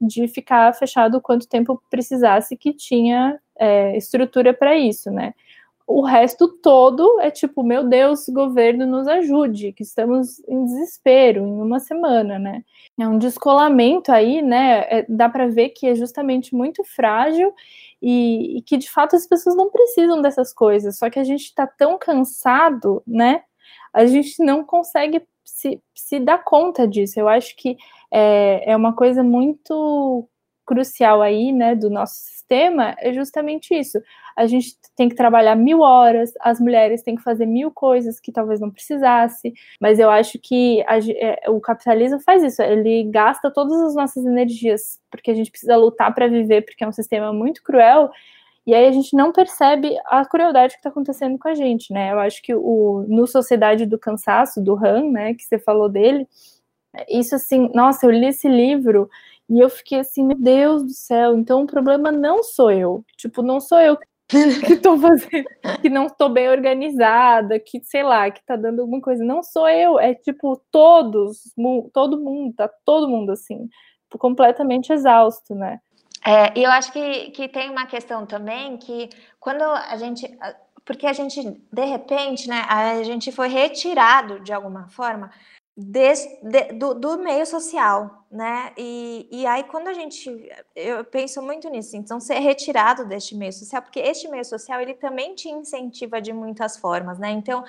[0.00, 5.32] de ficar fechado quanto tempo precisasse, que tinha é, estrutura para isso, né?
[5.86, 11.60] O resto todo é tipo, meu Deus, governo nos ajude, que estamos em desespero em
[11.60, 12.64] uma semana, né?
[12.98, 14.80] É um descolamento aí, né?
[14.88, 17.52] É, dá para ver que é justamente muito frágil
[18.00, 21.44] e, e, que de fato as pessoas não precisam dessas coisas, só que a gente
[21.44, 23.42] está tão cansado, né?
[23.92, 27.20] A gente não consegue se, se dar conta disso.
[27.20, 27.76] Eu acho que
[28.10, 30.28] é, é uma coisa muito
[30.66, 34.00] crucial aí, né, do nosso sistema, é justamente isso.
[34.36, 38.32] A gente tem que trabalhar mil horas, as mulheres têm que fazer mil coisas que
[38.32, 43.50] talvez não precisasse, mas eu acho que a, é, o capitalismo faz isso, ele gasta
[43.50, 47.32] todas as nossas energias, porque a gente precisa lutar para viver, porque é um sistema
[47.32, 48.10] muito cruel,
[48.66, 52.12] e aí a gente não percebe a crueldade que está acontecendo com a gente, né?
[52.12, 56.28] Eu acho que o no Sociedade do Cansaço, do Han, né, que você falou dele,
[57.08, 59.08] isso assim, nossa, eu li esse livro
[59.48, 63.04] e eu fiquei assim, meu Deus do céu, então o problema não sou eu.
[63.16, 63.98] Tipo, não sou eu
[64.66, 65.44] que tô fazendo,
[65.80, 69.24] que não tô bem organizada, que sei lá, que tá dando alguma coisa.
[69.24, 71.52] Não sou eu, é tipo todos,
[71.92, 73.68] todo mundo, tá todo mundo assim,
[74.18, 75.80] completamente exausto, né?
[76.24, 80.26] É, e eu acho que, que tem uma questão também que quando a gente.
[80.84, 81.40] Porque a gente,
[81.72, 85.30] de repente, né, a gente foi retirado de alguma forma
[85.76, 88.72] de, de, do, do, meio social, né?
[88.76, 90.30] E, e aí, quando a gente.
[90.76, 94.94] Eu penso muito nisso, então, ser retirado deste meio social, porque este meio social ele
[94.94, 97.30] também te incentiva de muitas formas, né?
[97.30, 97.64] Então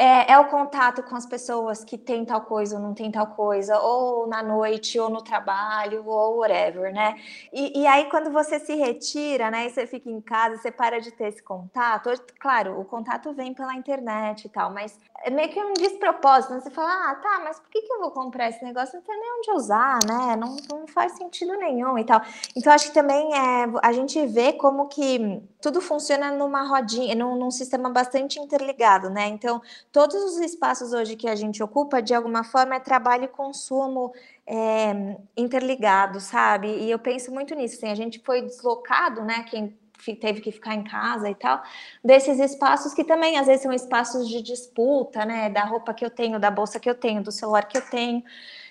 [0.00, 3.26] é, é, o contato com as pessoas que tem tal coisa ou não tem tal
[3.26, 7.16] coisa, ou na noite, ou no trabalho, ou whatever, né?
[7.52, 11.00] E, e, aí, quando você se retira, né, e você fica em casa, você para
[11.00, 12.10] de ter esse contato.
[12.38, 16.60] Claro, o contato vem pela internet e tal, mas é meio que um despropósito, né?
[16.60, 18.96] Você fala, ah, tá, mas por que, que eu vou comprar esse negócio?
[18.96, 20.36] Não tem nem onde usar, né?
[20.36, 22.22] Não, não faz sentido nenhum e tal.
[22.56, 27.36] Então, acho que também é, a gente vê como que tudo funciona numa rodinha, num,
[27.36, 29.26] num sistema bastante interligado, né?
[29.26, 33.28] Então, todos os espaços hoje que a gente ocupa, de alguma forma, é trabalho e
[33.28, 34.12] consumo
[34.46, 36.68] é, interligado, sabe?
[36.68, 37.76] E eu penso muito nisso.
[37.76, 39.44] Assim, a gente foi deslocado, né?
[39.50, 39.76] Quem
[40.16, 41.62] teve que ficar em casa e tal,
[42.02, 45.50] desses espaços que também às vezes são espaços de disputa, né?
[45.50, 48.22] Da roupa que eu tenho, da bolsa que eu tenho, do celular que eu tenho.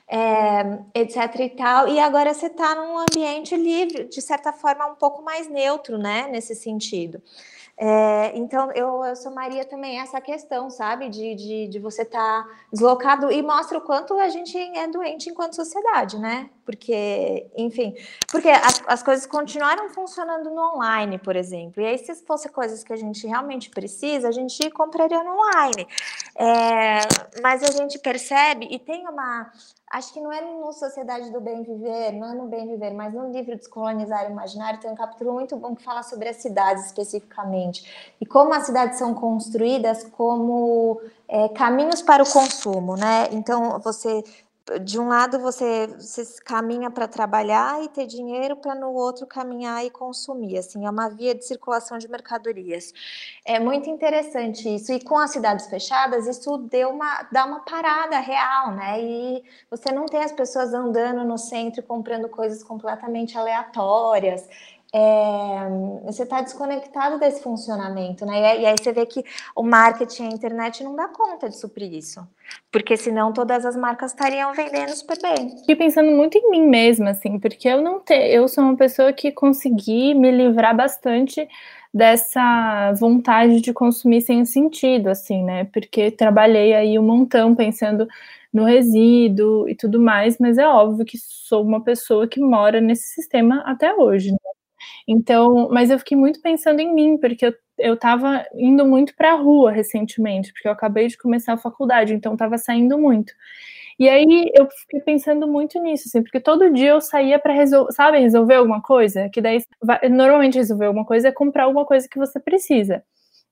[0.09, 0.61] É,
[0.93, 5.21] etc e tal, e agora você está num ambiente livre, de certa forma um pouco
[5.21, 7.21] mais neutro, né, nesse sentido.
[7.79, 12.49] É, então, eu, eu somaria também essa questão, sabe, de, de, de você estar tá
[12.73, 16.49] deslocado e mostra o quanto a gente é doente enquanto sociedade, né?
[16.67, 17.95] Porque, enfim,
[18.29, 21.81] porque as, as coisas continuaram funcionando no online, por exemplo.
[21.81, 25.87] E aí, se fosse coisas que a gente realmente precisa, a gente compraria no online.
[26.35, 26.99] É,
[27.41, 29.49] mas a gente percebe, e tem uma,
[29.89, 33.13] acho que não é no Sociedade do Bem Viver, não é no Bem Viver, mas
[33.13, 36.87] no livro Descolonizar o Imaginário tem um capítulo muito bom que fala sobre as cidades
[36.87, 43.29] especificamente e como as cidades são construídas como é, caminhos para o consumo, né?
[43.31, 44.21] Então você
[44.81, 49.85] de um lado você, você caminha para trabalhar e ter dinheiro para no outro caminhar
[49.85, 52.93] e consumir, assim, é uma via de circulação de mercadorias.
[53.45, 54.91] É muito interessante isso.
[54.91, 59.01] E com as cidades fechadas, isso deu uma dá uma parada real, né?
[59.01, 64.47] E você não tem as pessoas andando no centro comprando coisas completamente aleatórias
[64.93, 65.67] é,
[66.05, 68.61] você está desconectado desse funcionamento, né?
[68.61, 69.23] E aí você vê que
[69.55, 72.25] o marketing, a internet não dá conta de suprir isso.
[72.71, 75.57] Porque senão todas as marcas estariam vendendo super bem.
[75.57, 79.11] Fiquei pensando muito em mim mesma, assim, porque eu não tenho, eu sou uma pessoa
[79.11, 81.47] que consegui me livrar bastante
[81.93, 85.65] dessa vontade de consumir sem sentido, assim, né?
[85.65, 88.07] Porque trabalhei aí um montão pensando
[88.53, 93.07] no resíduo e tudo mais, mas é óbvio que sou uma pessoa que mora nesse
[93.13, 94.31] sistema até hoje.
[94.31, 94.37] Né?
[95.07, 99.33] Então, mas eu fiquei muito pensando em mim, porque eu, eu tava indo muito para
[99.33, 103.33] a rua recentemente, porque eu acabei de começar a faculdade, então tava saindo muito.
[103.99, 107.91] E aí eu fiquei pensando muito nisso, assim, porque todo dia eu saía para resolver,
[107.93, 109.59] sabe, resolver alguma coisa, que daí
[110.11, 113.03] normalmente resolver alguma coisa é comprar alguma coisa que você precisa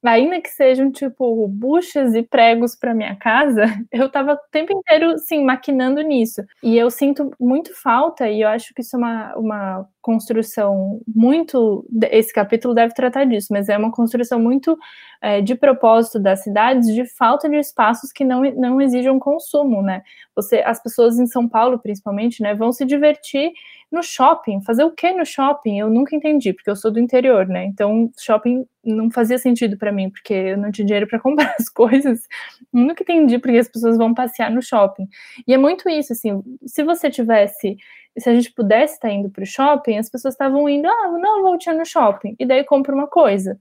[0.06, 5.18] ainda que sejam tipo buchas e pregos para minha casa, eu estava o tempo inteiro,
[5.20, 6.41] sim, maquinando nisso.
[6.63, 11.86] E eu sinto muito falta, e eu acho que isso é uma, uma construção muito.
[12.12, 14.78] Esse capítulo deve tratar disso, mas é uma construção muito
[15.26, 20.04] é, de propósito das cidades, de falta de espaços que não, não exijam consumo, né?
[20.36, 23.52] Você, as pessoas em São Paulo, principalmente, né, vão se divertir
[23.92, 24.62] no shopping.
[24.62, 25.80] Fazer o que no shopping?
[25.80, 27.66] Eu nunca entendi, porque eu sou do interior, né?
[27.66, 31.70] Então, shopping não fazia sentido para mim, porque eu não tinha dinheiro para comprar as
[31.70, 32.28] coisas.
[32.72, 35.08] Eu nunca entendi porque as pessoas vão passear no shopping.
[35.48, 37.78] E é muito isso, assim, se você tivesse,
[38.16, 41.42] se a gente pudesse estar indo para o shopping, as pessoas estavam indo, ah, não,
[41.42, 43.60] vou te no shopping, e daí compra uma coisa.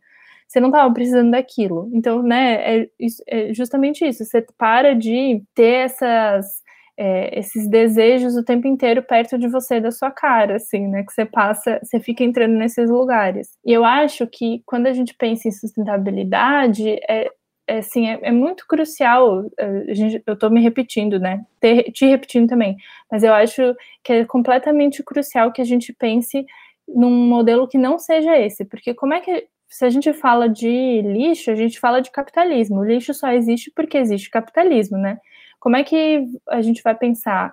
[0.55, 1.91] Você não estava precisando daquilo.
[1.93, 2.89] Então, né, é,
[3.27, 4.25] é justamente isso.
[4.25, 6.63] Você para de ter essas
[6.97, 11.03] é, esses desejos o tempo inteiro perto de você, da sua cara, assim, né?
[11.03, 13.49] Que você passa, você fica entrando nesses lugares.
[13.67, 17.29] E eu acho que quando a gente pensa em sustentabilidade, é,
[17.67, 21.45] é assim, é, é, muito crucial, é, gente, eu estou me repetindo, né?
[21.61, 22.77] Te, te repetindo também,
[23.11, 26.47] mas eu acho que é completamente crucial que a gente pense
[26.87, 31.03] num modelo que não seja esse, porque como é que se a gente fala de
[31.03, 32.79] lixo, a gente fala de capitalismo.
[32.79, 35.19] O lixo só existe porque existe capitalismo, né?
[35.59, 37.53] Como é que a gente vai pensar?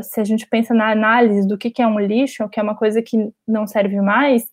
[0.00, 3.00] Se a gente pensa na análise do que, é um lixo, que é uma coisa
[3.00, 4.50] que não serve mais,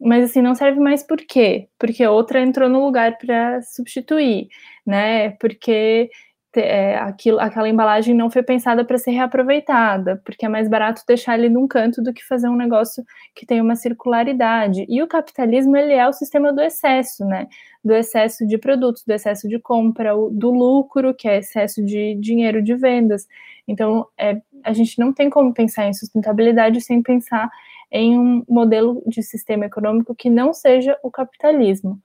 [0.00, 1.68] mas assim, não serve mais por quê?
[1.76, 4.46] Porque outra entrou no lugar para substituir,
[4.86, 5.30] né?
[5.30, 6.10] Porque
[6.56, 11.38] é, aquilo, aquela embalagem não foi pensada para ser reaproveitada, porque é mais barato deixar
[11.38, 14.84] ele num canto do que fazer um negócio que tem uma circularidade.
[14.88, 17.46] E o capitalismo ele é o sistema do excesso, né?
[17.84, 22.62] do excesso de produtos, do excesso de compra, do lucro, que é excesso de dinheiro
[22.62, 23.26] de vendas.
[23.66, 27.50] Então, é, a gente não tem como pensar em sustentabilidade sem pensar
[27.90, 31.98] em um modelo de sistema econômico que não seja o capitalismo.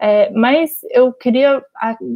[0.00, 1.62] É, mas eu queria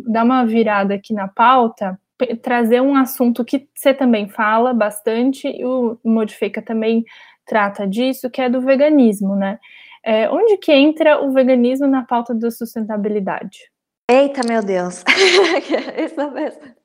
[0.07, 1.99] dar uma virada aqui na pauta
[2.43, 7.05] trazer um assunto que você também fala bastante, e o Modifica também
[7.45, 9.59] trata disso, que é do veganismo, né?
[10.03, 13.71] É, onde que entra o veganismo na pauta da sustentabilidade?
[14.11, 15.03] Eita, meu Deus!
[15.99, 16.84] Isso mesmo.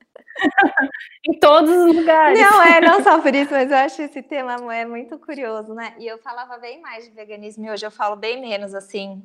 [1.26, 2.38] Em todos os lugares.
[2.40, 5.94] Não, é, não só por isso, mas eu acho esse tema é muito curioso, né?
[5.98, 9.22] E eu falava bem mais de veganismo e hoje eu falo bem menos, assim.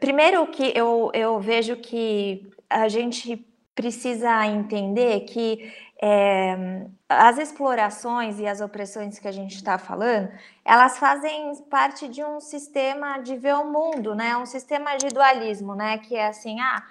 [0.00, 3.44] Primeiro que eu, eu vejo que a gente
[3.74, 5.72] precisa entender que
[6.02, 10.30] é, as explorações e as opressões que a gente está falando,
[10.64, 14.36] elas fazem parte de um sistema de ver o mundo, né?
[14.36, 15.98] Um sistema de dualismo, né?
[15.98, 16.82] Que é assim, ah,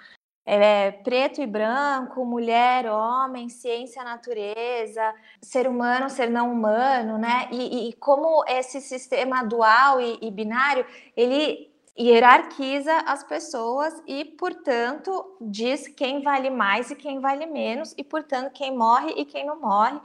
[0.46, 7.48] é, preto e branco, mulher, homem, ciência, natureza, ser humano, ser não humano, né?
[7.50, 10.86] E, e como esse sistema dual e, e binário,
[11.16, 11.68] ele
[11.98, 18.52] hierarquiza as pessoas e, portanto, diz quem vale mais e quem vale menos, e, portanto,
[18.52, 19.98] quem morre e quem não morre,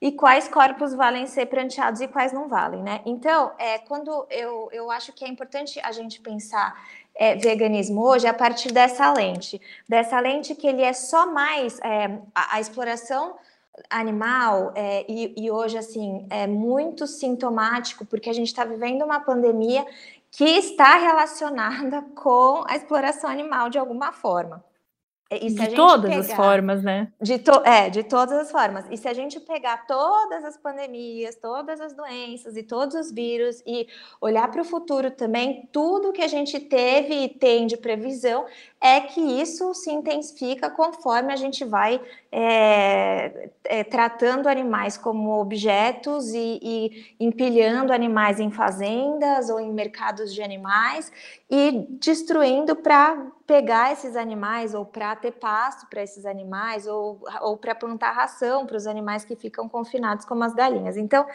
[0.00, 3.02] e quais corpos valem ser pranteados e quais não valem, né?
[3.04, 6.74] Então, é, quando eu, eu acho que é importante a gente pensar
[7.20, 12.18] é, veganismo hoje a partir dessa lente, dessa lente que ele é só mais é,
[12.34, 13.36] a, a, exploração
[13.90, 19.20] animal é, e, e, hoje assim é muito sintomático porque a gente está vivendo uma
[19.20, 19.86] pandemia
[20.30, 24.64] que está relacionada com a exploração animal de alguma forma.
[25.38, 27.12] De todas pegar, as formas, né?
[27.20, 28.84] De to, é, de todas as formas.
[28.90, 33.62] E se a gente pegar todas as pandemias, todas as doenças e todos os vírus
[33.64, 33.86] e
[34.20, 38.44] olhar para o futuro também, tudo que a gente teve e tem de previsão
[38.80, 42.00] é que isso se intensifica conforme a gente vai
[42.32, 50.32] é, é, tratando animais como objetos e, e, empilhando animais em fazendas ou em mercados
[50.32, 51.12] de animais
[51.50, 57.58] e destruindo para pegar esses animais ou para ter pasto para esses animais ou, ou
[57.58, 60.96] para plantar ração para os animais que ficam confinados como as galinhas.
[60.96, 61.26] Então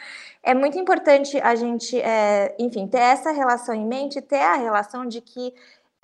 [0.42, 5.06] é muito importante a gente, é, enfim, ter essa relação em mente, ter a relação
[5.06, 5.54] de que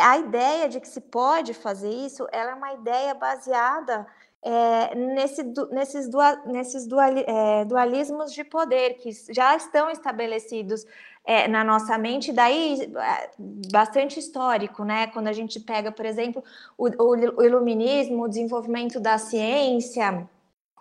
[0.01, 4.05] a ideia de que se pode fazer isso, ela é uma ideia baseada
[4.43, 6.09] é, nesse, nesses,
[6.45, 10.85] nesses dual, é, dualismos de poder que já estão estabelecidos
[11.23, 13.29] é, na nossa mente, daí é,
[13.71, 15.07] bastante histórico, né?
[15.07, 16.43] Quando a gente pega, por exemplo,
[16.77, 20.27] o, o iluminismo, o desenvolvimento da ciência,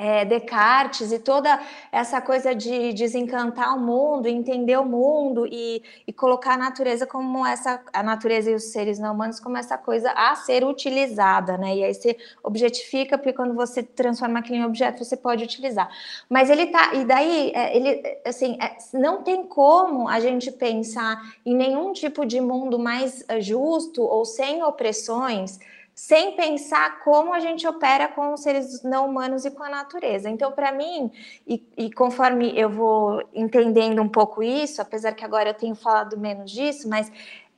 [0.01, 1.61] é, Descartes e toda
[1.93, 7.47] essa coisa de desencantar o mundo, entender o mundo e, e, colocar a natureza como
[7.47, 11.77] essa, a natureza e os seres não humanos como essa coisa a ser utilizada, né?
[11.77, 15.91] E aí você objetifica, porque quando você transforma aquilo em objeto, você pode utilizar.
[16.31, 21.21] Mas ele tá, e daí, é, ele, assim, é, não tem como a gente pensar
[21.45, 25.59] em nenhum tipo de mundo mais é, justo ou sem opressões
[26.01, 30.31] sem pensar como a gente opera com os seres não humanos e com a natureza.
[30.31, 31.13] Então, para mim,
[31.47, 36.19] e, e, conforme eu vou entendendo um pouco isso, apesar que agora eu tenho falado
[36.19, 37.13] menos disso, mas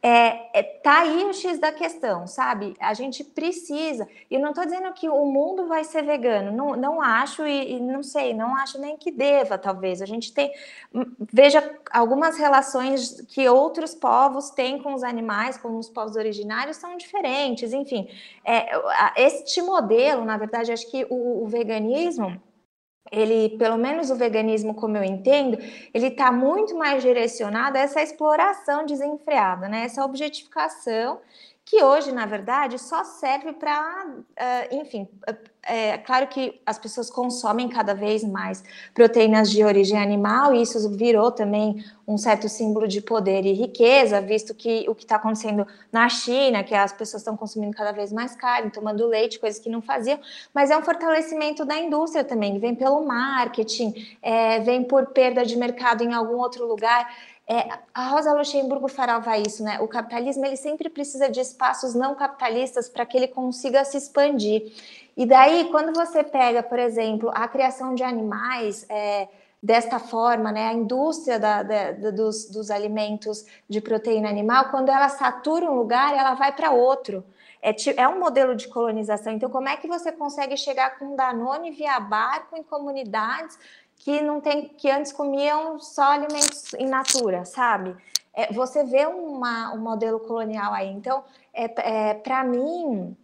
[0.04, 2.74] é, é, tá aí o X da questão, sabe?
[2.80, 7.00] A gente precisa, e não estou dizendo que o mundo vai ser vegano, não, não
[7.00, 10.02] acho e, e, não sei, não acho nem que deva, talvez.
[10.02, 10.52] A gente tem,
[10.92, 16.78] hum, veja algumas relações que outros povos têm com os animais, como os povos originários,
[16.78, 18.08] são diferentes, enfim.
[18.44, 18.72] É,
[19.16, 22.42] este modelo, na verdade, acho que o, o veganismo
[23.10, 25.58] ele, pelo menos o veganismo, como eu entendo,
[25.92, 29.84] ele está muito mais direcionado a essa exploração desenfreada, né?
[29.84, 31.20] Essa objetificação
[31.72, 35.08] que hoje, na verdade, só serve para, uh, enfim,
[35.62, 38.62] é claro que as pessoas consomem cada vez mais
[38.92, 44.20] proteínas de origem animal, e isso virou também um certo símbolo de poder e riqueza,
[44.20, 48.12] visto que o que está acontecendo na China, que as pessoas estão consumindo cada vez
[48.12, 50.18] mais carne, tomando leite, coisas que não faziam,
[50.52, 55.56] mas é um fortalecimento da indústria também, vem pelo marketing, é, vem por perda de
[55.56, 57.08] mercado em algum outro lugar.
[57.48, 59.80] É, a Rosa Luxemburgo falava isso, né?
[59.80, 64.72] O capitalismo ele sempre precisa de espaços não capitalistas para que ele consiga se expandir.
[65.16, 69.28] E daí, quando você pega, por exemplo, a criação de animais é,
[69.62, 75.08] desta forma, né, a indústria da, da, dos, dos alimentos de proteína animal, quando ela
[75.08, 77.24] satura um lugar, ela vai para outro.
[77.60, 79.32] É, é, um modelo de colonização.
[79.32, 83.56] Então, como é que você consegue chegar com Danone via barco em comunidades
[84.02, 87.96] que não tem, que antes comiam só alimentos in natura, sabe?
[88.34, 90.88] É, você vê uma, um modelo colonial aí.
[90.88, 91.22] Então,
[91.54, 93.16] é, é para mim,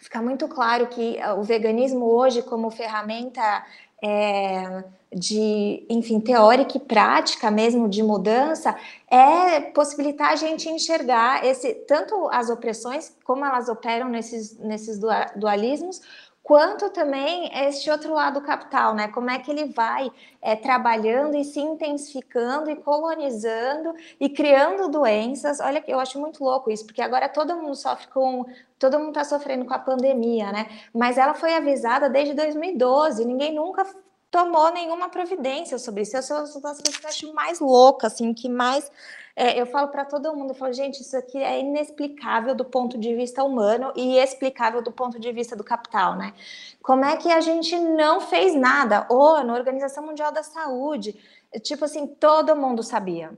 [0.00, 3.64] fica muito claro que o veganismo hoje, como ferramenta
[4.00, 8.76] é, de, enfim, teórica e prática mesmo de mudança,
[9.10, 15.00] é possibilitar a gente enxergar esse tanto as opressões, como elas operam nesses, nesses
[15.34, 16.00] dualismos,
[16.42, 19.08] quanto também este outro lado capital, né?
[19.08, 20.10] Como é que ele vai
[20.42, 25.60] é, trabalhando e se intensificando e colonizando e criando doenças.
[25.60, 28.44] Olha, eu acho muito louco isso, porque agora todo mundo sofre com.
[28.78, 30.66] Todo mundo está sofrendo com a pandemia, né?
[30.94, 33.84] Mas ela foi avisada desde 2012, ninguém nunca
[34.30, 36.16] tomou nenhuma providência sobre isso.
[36.16, 38.90] Eu sou uma das coisas que eu acho mais louca, assim, que mais
[39.36, 42.98] é, eu falo para todo mundo, eu falo, gente, isso aqui é inexplicável do ponto
[42.98, 46.34] de vista humano e explicável do ponto de vista do capital, né?
[46.82, 49.06] Como é que a gente não fez nada?
[49.08, 51.18] ONU, Organização Mundial da Saúde,
[51.62, 53.36] tipo assim, todo mundo sabia.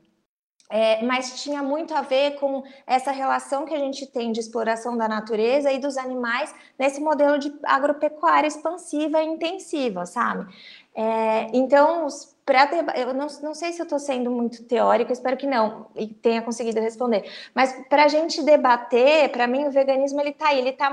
[0.75, 4.97] É, mas tinha muito a ver com essa relação que a gente tem de exploração
[4.97, 10.51] da natureza e dos animais nesse modelo de agropecuária expansiva e intensiva, sabe?
[10.95, 12.07] É, então,
[12.45, 16.07] para eu não, não sei se eu estou sendo muito teórica, espero que não e
[16.07, 17.25] tenha conseguido responder.
[17.55, 20.91] Mas para a gente debater, para mim o veganismo ele está aí, ele está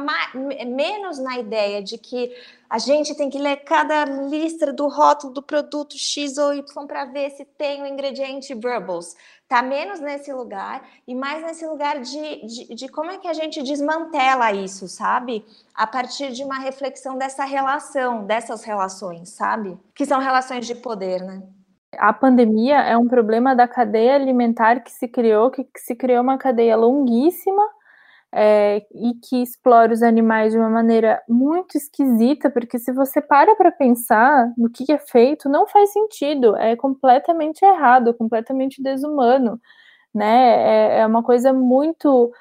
[0.67, 2.33] menos na ideia de que
[2.69, 7.05] a gente tem que ler cada lista do rótulo do produto X ou Y para
[7.05, 9.15] ver se tem o ingrediente verbals.
[9.49, 13.33] Está menos nesse lugar e mais nesse lugar de, de, de como é que a
[13.33, 15.43] gente desmantela isso, sabe?
[15.73, 19.75] A partir de uma reflexão dessa relação, dessas relações, sabe?
[19.95, 21.41] Que são relações de poder, né?
[21.97, 26.21] A pandemia é um problema da cadeia alimentar que se criou, que, que se criou
[26.21, 27.67] uma cadeia longuíssima
[28.33, 33.55] é, e que explora os animais de uma maneira muito esquisita, porque se você para
[33.55, 39.59] para pensar no que é feito, não faz sentido, é completamente errado, completamente desumano,
[40.13, 40.97] né?
[40.97, 42.31] É, é uma coisa muito,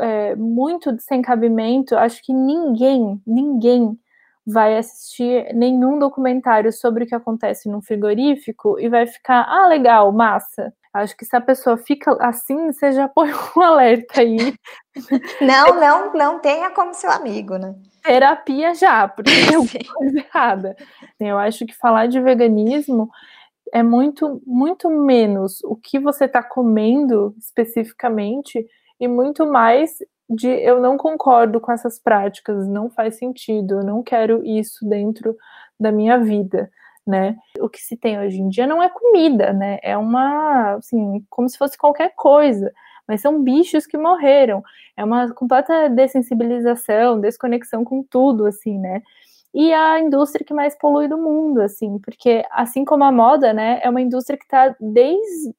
[0.00, 1.96] é, muito sem cabimento.
[1.96, 3.98] Acho que ninguém, ninguém
[4.46, 10.10] vai assistir nenhum documentário sobre o que acontece num frigorífico e vai ficar, ah, legal,
[10.12, 10.72] massa.
[10.98, 14.54] Acho que se a pessoa fica assim, você já põe um alerta aí.
[15.40, 17.74] Não, não, não tenha como seu amigo, né?
[18.02, 20.76] Terapia já, porque tem alguma coisa errada.
[21.20, 23.08] Eu acho que falar de veganismo
[23.72, 28.66] é muito, muito menos o que você está comendo especificamente
[28.98, 34.02] e muito mais de eu não concordo com essas práticas, não faz sentido, eu não
[34.02, 35.36] quero isso dentro
[35.78, 36.70] da minha vida
[37.08, 37.36] né?
[37.58, 39.78] O que se tem hoje em dia não é comida, né?
[39.82, 42.70] É uma, assim, como se fosse qualquer coisa,
[43.08, 44.62] mas são bichos que morreram.
[44.96, 49.02] É uma completa dessensibilização, desconexão com tudo, assim, né?
[49.54, 53.80] E a indústria que mais polui do mundo, assim, porque assim como a moda, né,
[53.82, 55.54] é uma indústria que está desde,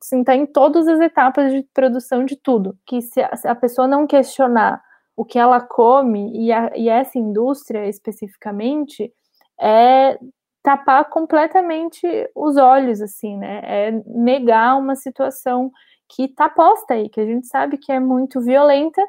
[0.00, 2.76] assim, tá em todas as etapas de produção de tudo.
[2.86, 4.82] Que se a, pessoa não questionar
[5.16, 9.12] o que ela come e, a, e essa indústria especificamente,
[9.60, 10.18] é
[10.62, 13.60] tapar completamente os olhos, assim, né?
[13.64, 15.70] É negar uma situação
[16.08, 19.02] que está posta aí, que a gente sabe que é muito violenta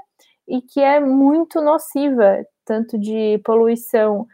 [0.47, 4.27] e que é muito nociva, tanto de poluição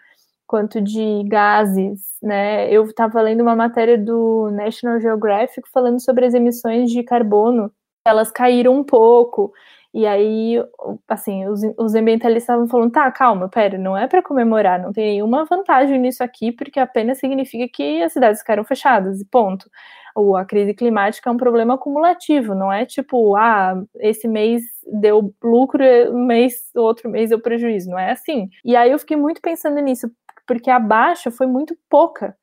[0.46, 2.72] quanto de gases, né?
[2.72, 7.72] Eu estava lendo uma matéria do National Geographic falando sobre as emissões de carbono,
[8.06, 9.52] elas caíram um pouco,
[9.98, 10.64] e aí,
[11.08, 15.14] assim, os, os ambientalistas estavam falando, tá, calma, pera, não é para comemorar, não tem
[15.14, 19.68] nenhuma vantagem nisso aqui, porque apenas significa que as cidades ficaram fechadas, e ponto.
[20.14, 24.62] Ou a crise climática é um problema acumulativo, não é tipo, ah, esse mês
[25.02, 25.84] deu lucro,
[26.14, 28.50] mês, outro mês deu prejuízo, não é assim.
[28.64, 30.12] E aí eu fiquei muito pensando nisso,
[30.46, 32.36] porque a baixa foi muito pouca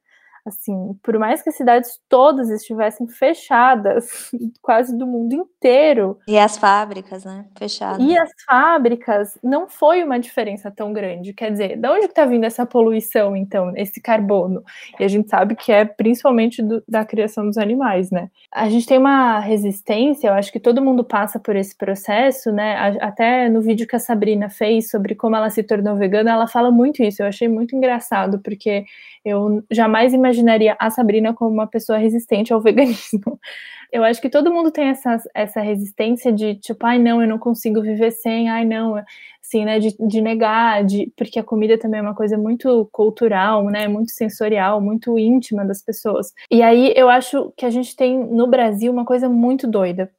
[0.47, 4.31] Assim, por mais que as cidades todas estivessem fechadas,
[4.61, 6.19] quase do mundo inteiro.
[6.29, 7.47] E as fábricas, né?
[7.57, 7.99] Fechadas.
[7.99, 11.33] E as fábricas, não foi uma diferença tão grande.
[11.33, 14.63] Quer dizer, de onde está vindo essa poluição, então, esse carbono?
[15.01, 18.29] E a gente sabe que é principalmente do, da criação dos animais, né?
[18.53, 22.99] A gente tem uma resistência, eu acho que todo mundo passa por esse processo, né?
[23.01, 26.71] Até no vídeo que a Sabrina fez sobre como ela se tornou vegana, ela fala
[26.71, 27.23] muito isso.
[27.23, 28.85] Eu achei muito engraçado, porque
[29.25, 33.41] eu jamais imaginaria a Sabrina como uma pessoa resistente ao veganismo.
[33.93, 37.39] Eu acho que todo mundo tem essa, essa resistência de tipo, ai não, eu não
[37.39, 38.97] consigo viver sem, ai não,
[39.41, 43.65] assim, né, de, de negar, de, porque a comida também é uma coisa muito cultural,
[43.67, 46.33] né, muito sensorial, muito íntima das pessoas.
[46.51, 50.11] E aí eu acho que a gente tem no Brasil uma coisa muito doida,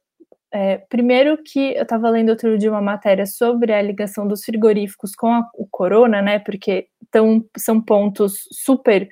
[0.52, 5.14] é, primeiro que eu estava lendo outro dia uma matéria sobre a ligação dos frigoríficos
[5.14, 6.38] com a, o corona, né?
[6.38, 9.08] Porque tão, são pontos super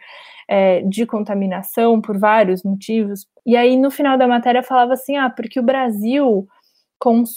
[0.49, 3.27] é, de contaminação por vários motivos.
[3.47, 6.47] E aí no final da matéria falava assim, ah, porque o Brasil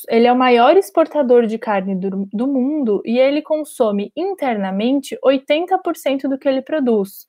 [0.07, 6.29] ele é o maior exportador de carne do, do mundo e ele consome internamente 80%
[6.29, 7.27] do que ele produz.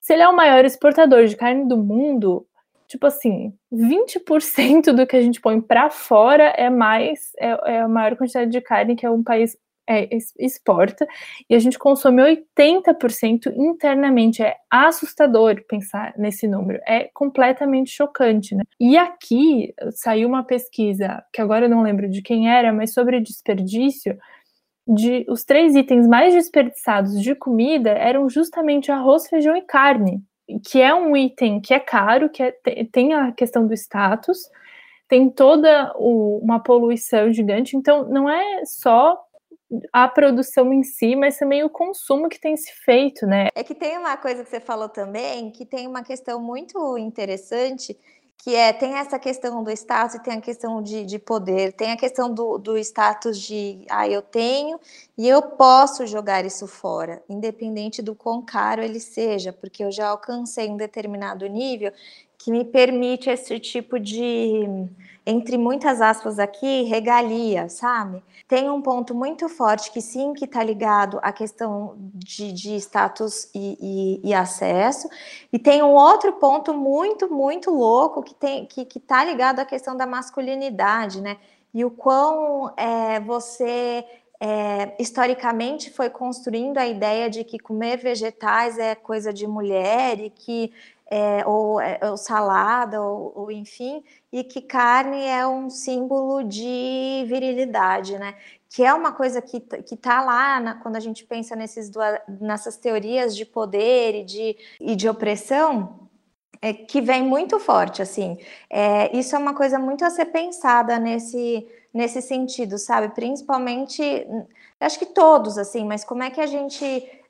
[0.00, 2.46] Se ele é o maior exportador de carne do mundo,
[2.94, 7.88] tipo assim, 20% do que a gente põe para fora é mais, é, é, a
[7.88, 9.56] maior quantidade de carne que é um país
[9.88, 11.04] é, exporta
[11.50, 14.44] e a gente consome 80% internamente.
[14.44, 18.62] É assustador pensar nesse número, é completamente chocante, né?
[18.78, 23.20] E aqui saiu uma pesquisa, que agora eu não lembro de quem era, mas sobre
[23.20, 24.16] desperdício,
[24.86, 30.22] de os três itens mais desperdiçados de comida eram justamente arroz, feijão e carne,
[30.64, 32.52] que é um item que é caro, que é,
[32.90, 34.38] tem a questão do status,
[35.08, 39.22] tem toda o, uma poluição gigante, então não é só
[39.92, 43.48] a produção em si, mas também o consumo que tem se feito, né?
[43.54, 47.98] É que tem uma coisa que você falou também, que tem uma questão muito interessante,
[48.38, 51.92] que é, tem essa questão do status e tem a questão de, de poder, tem
[51.92, 54.78] a questão do, do status de, ah, eu tenho
[55.16, 60.08] e eu posso jogar isso fora, independente do quão caro ele seja, porque eu já
[60.08, 61.90] alcancei um determinado nível
[62.44, 64.68] que me permite esse tipo de,
[65.24, 68.22] entre muitas aspas aqui, regalia, sabe?
[68.46, 73.48] Tem um ponto muito forte que sim, que está ligado à questão de, de status
[73.54, 75.08] e, e, e, acesso,
[75.50, 79.96] e tem um outro ponto muito, muito louco que tem que está ligado à questão
[79.96, 81.38] da masculinidade, né?
[81.72, 84.04] E o quão é, você
[84.38, 90.28] é, historicamente foi construindo a ideia de que comer vegetais é coisa de mulher e
[90.28, 90.70] que
[91.10, 94.02] é, ou, é, ou, salada, ou, ou, enfim,
[94.32, 98.34] e que carne é um símbolo de virilidade, né?
[98.70, 101.90] Que é uma coisa que, que tá lá na, quando a gente pensa nesses,
[102.40, 106.08] nessas teorias de poder e de, e de opressão,
[106.60, 108.38] é, que vem muito forte, assim.
[108.70, 113.14] É, isso é uma coisa muito a ser pensada nesse, nesse sentido, sabe?
[113.14, 114.02] Principalmente,
[114.80, 116.84] acho que todos, assim, mas como é que a gente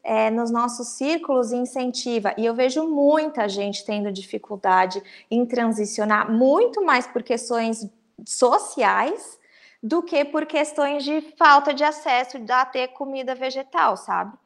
[0.05, 2.35] é, nos nossos círculos incentiva.
[2.37, 7.89] E eu vejo muita gente tendo dificuldade em transicionar, muito mais por questões
[8.27, 9.41] sociais
[9.83, 14.37] do que por questões de falta de acesso a ter comida vegetal, sabe?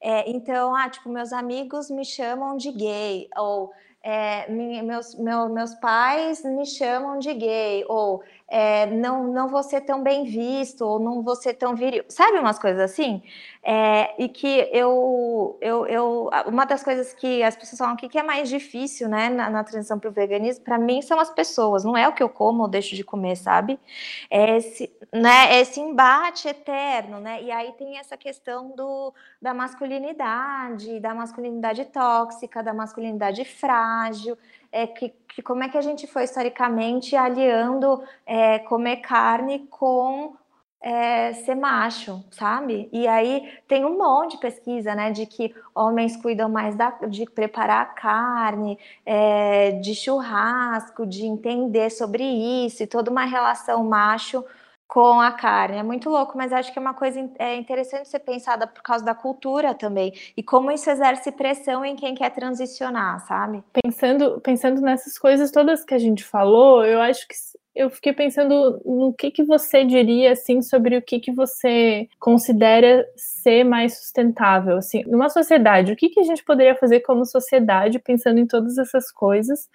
[0.00, 5.74] É, então, ah, tipo, meus amigos me chamam de gay, ou é, meus, meu, meus
[5.74, 10.98] pais me chamam de gay, ou é, não, não vou ser tão bem visto, ou
[10.98, 12.02] não vou ser tão viril.
[12.08, 13.22] Sabe umas coisas assim?
[13.62, 16.30] É, e que eu, eu, eu.
[16.46, 19.62] Uma das coisas que as pessoas falam aqui que é mais difícil, né, na, na
[19.62, 22.62] transição para o veganismo, para mim são as pessoas, não é o que eu como
[22.62, 23.78] ou deixo de comer, sabe?
[24.30, 27.42] É esse, né, é esse embate eterno, né?
[27.42, 34.38] E aí tem essa questão do, da masculinidade, da masculinidade tóxica, da masculinidade frágil
[34.70, 40.36] é, que, que, como é que a gente foi historicamente aliando é, comer carne com
[40.80, 42.88] é, ser macho, sabe?
[42.92, 47.24] E aí tem um monte de pesquisa, né, de que homens cuidam mais da, de
[47.26, 54.44] preparar carne, é, de churrasco, de entender sobre isso, e toda uma relação macho
[54.88, 55.76] com a carne.
[55.76, 59.04] É muito louco, mas acho que é uma coisa é interessante ser pensada por causa
[59.04, 63.62] da cultura também e como isso exerce pressão em quem quer transicionar, sabe?
[63.84, 67.34] Pensando, pensando nessas coisas todas que a gente falou, eu acho que
[67.76, 73.06] eu fiquei pensando no que que você diria assim sobre o que que você considera
[73.14, 77.98] ser mais sustentável, assim, numa sociedade, o que que a gente poderia fazer como sociedade
[77.98, 79.68] pensando em todas essas coisas?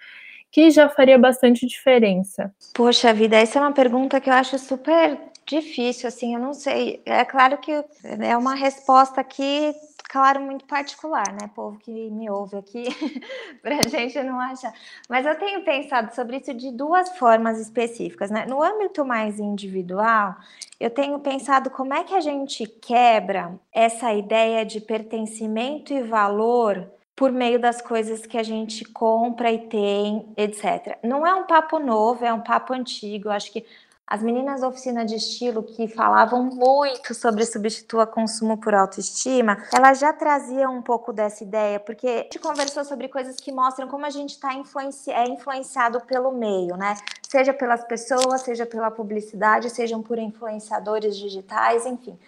[0.54, 2.54] Que já faria bastante diferença?
[2.72, 7.02] Poxa vida, essa é uma pergunta que eu acho super difícil, assim, eu não sei.
[7.04, 7.72] É claro que
[8.04, 9.74] é uma resposta aqui,
[10.08, 12.84] claro, muito particular, né, povo que me ouve aqui,
[13.60, 14.72] para a gente não achar.
[15.08, 18.46] Mas eu tenho pensado sobre isso de duas formas específicas, né?
[18.46, 20.36] No âmbito mais individual,
[20.78, 26.88] eu tenho pensado como é que a gente quebra essa ideia de pertencimento e valor
[27.16, 30.98] por meio das coisas que a gente compra e tem, etc.
[31.02, 33.28] Não é um papo novo, é um papo antigo.
[33.28, 33.64] Eu acho que
[34.06, 39.98] as meninas da oficina de estilo que falavam muito sobre substitua consumo por autoestima, elas
[39.98, 44.04] já traziam um pouco dessa ideia, porque a gente conversou sobre coisas que mostram como
[44.04, 46.94] a gente está influenci é influenciado pelo meio, né?
[47.26, 52.18] Seja pelas pessoas, seja pela publicidade, sejam por influenciadores digitais, enfim.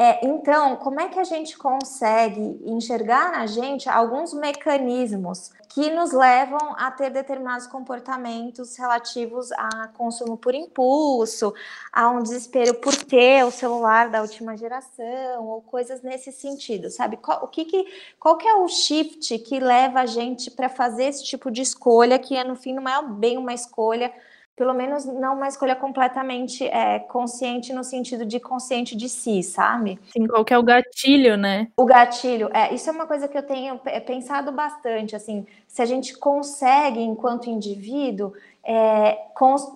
[0.00, 6.12] É, então, como é que a gente consegue enxergar na gente alguns mecanismos que nos
[6.12, 11.52] levam a ter determinados comportamentos relativos a consumo por impulso,
[11.92, 17.16] a um desespero por ter o celular da última geração ou coisas nesse sentido, sabe?
[17.16, 17.84] Qual, o que, que
[18.20, 22.20] qual que é o shift que leva a gente para fazer esse tipo de escolha
[22.20, 24.12] que é no fim não é bem uma escolha
[24.58, 30.00] pelo menos não uma escolha completamente é, consciente no sentido de consciente de si, sabe?
[30.12, 31.68] Sim, qual que é o gatilho, né?
[31.76, 35.86] O gatilho, é, isso é uma coisa que eu tenho pensado bastante, assim, se a
[35.86, 38.32] gente consegue, enquanto indivíduo,
[38.64, 39.16] é,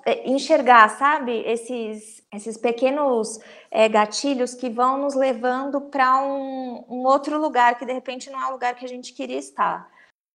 [0.04, 3.38] é, enxergar, sabe, esses, esses pequenos
[3.70, 8.42] é, gatilhos que vão nos levando para um, um outro lugar que de repente não
[8.42, 9.91] é o lugar que a gente queria estar.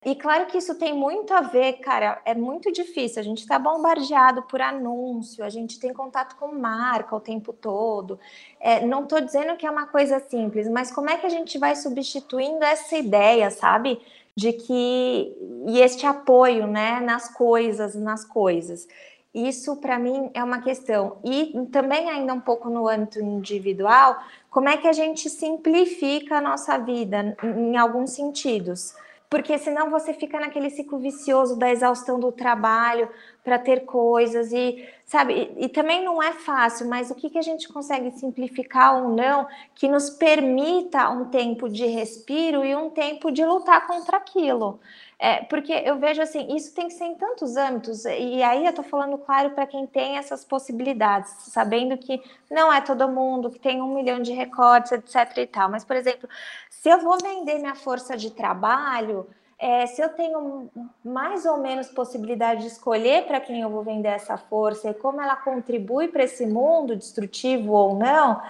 [0.05, 3.19] E claro que isso tem muito a ver, cara, é muito difícil.
[3.19, 8.19] A gente está bombardeado por anúncio, a gente tem contato com marca o tempo todo.
[8.59, 11.57] É, não estou dizendo que é uma coisa simples, mas como é que a gente
[11.57, 13.99] vai substituindo essa ideia, sabe?
[14.35, 15.35] De que.
[15.65, 18.87] E este apoio, né, nas coisas, nas coisas.
[19.33, 21.17] Isso, para mim, é uma questão.
[21.23, 24.19] E também, ainda um pouco no âmbito individual,
[24.51, 28.93] como é que a gente simplifica a nossa vida em alguns sentidos?
[29.29, 33.09] Porque senão você fica naquele ciclo vicioso da exaustão do trabalho
[33.45, 37.37] para ter coisas e sabe e, e, também não é fácil mas o que, que
[37.37, 42.89] a gente consegue simplificar ou não que nos permita um tempo de respiro e um
[42.89, 44.79] tempo de lutar contra aquilo
[45.17, 48.73] é, porque eu vejo assim, isso tem que ser em tantos âmbitos, e aí eu
[48.73, 52.21] tô falando, claro, para quem tem essas possibilidades, sabendo que
[52.51, 55.69] não é todo mundo, que tem um milhão de recortes, etc e tal.
[55.69, 56.27] Mas, por exemplo,
[56.69, 59.25] se eu vou vender minha força de trabalho,
[59.57, 60.69] é, se eu tenho
[61.03, 65.21] mais ou menos possibilidade de escolher para quem eu vou vender essa força e como
[65.21, 68.41] ela contribui para esse mundo destrutivo ou não,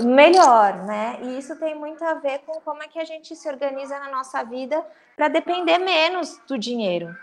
[0.00, 1.18] melhor, né?
[1.22, 4.10] E isso tem muito a ver com como é que a gente se organiza na
[4.10, 4.84] nossa vida
[5.16, 7.14] para depender menos do dinheiro.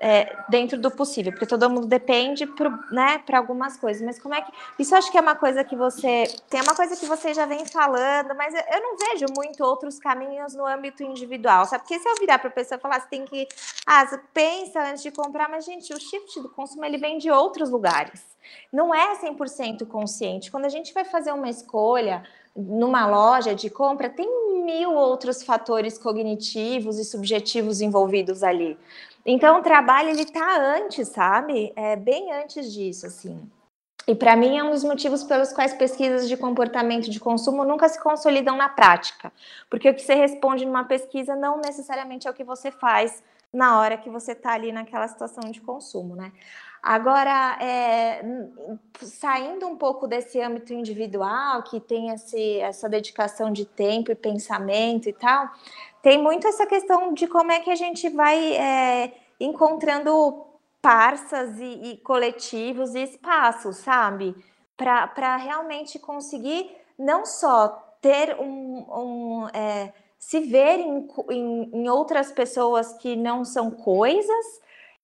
[0.00, 4.00] É, dentro do possível, porque todo mundo depende para né, algumas coisas.
[4.00, 4.52] Mas como é que.
[4.78, 6.24] Isso acho que é uma coisa que você.
[6.48, 10.54] Tem uma coisa que você já vem falando, mas eu não vejo muito outros caminhos
[10.54, 11.82] no âmbito individual, sabe?
[11.82, 13.48] Porque se eu virar para a pessoa e falar, você tem que.
[13.84, 17.68] Ah, pensa antes de comprar, mas, gente, o shift do consumo ele vem de outros
[17.68, 18.22] lugares.
[18.72, 20.50] Não é 100% consciente.
[20.50, 22.22] Quando a gente vai fazer uma escolha
[22.54, 24.26] numa loja de compra, tem
[24.64, 28.76] mil outros fatores cognitivos e subjetivos envolvidos ali.
[29.24, 31.72] Então, o trabalho ele tá antes, sabe?
[31.76, 33.50] É bem antes disso, assim.
[34.08, 37.86] E para mim é um dos motivos pelos quais pesquisas de comportamento de consumo nunca
[37.90, 39.30] se consolidam na prática,
[39.68, 43.78] porque o que você responde numa pesquisa não necessariamente é o que você faz na
[43.78, 46.32] hora que você está ali naquela situação de consumo, né?
[46.90, 48.22] Agora, é,
[49.02, 55.06] saindo um pouco desse âmbito individual, que tem esse, essa dedicação de tempo e pensamento
[55.06, 55.50] e tal,
[56.00, 60.46] tem muito essa questão de como é que a gente vai é, encontrando
[60.80, 64.34] parças e, e, coletivos e espaços, sabe?
[64.74, 67.68] Para realmente conseguir não só
[68.00, 68.86] ter um.
[68.88, 74.46] um é, se ver em, em, em outras pessoas que não são coisas,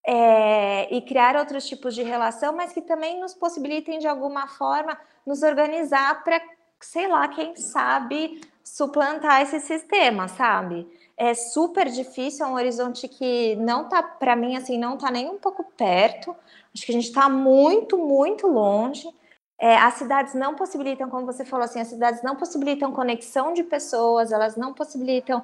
[0.07, 4.99] é, e criar outros tipos de relação, mas que também nos possibilitem de alguma forma
[5.25, 6.41] nos organizar para,
[6.81, 10.87] sei lá, quem sabe suplantar esse sistema, sabe?
[11.17, 15.31] É super difícil, é um horizonte que não tá, para mim, assim, não tá nem
[15.31, 16.35] um pouco perto.
[16.75, 19.09] Acho que a gente está muito, muito longe.
[19.57, 23.63] É, as cidades não possibilitam, como você falou assim, as cidades não possibilitam conexão de
[23.63, 25.43] pessoas, elas não possibilitam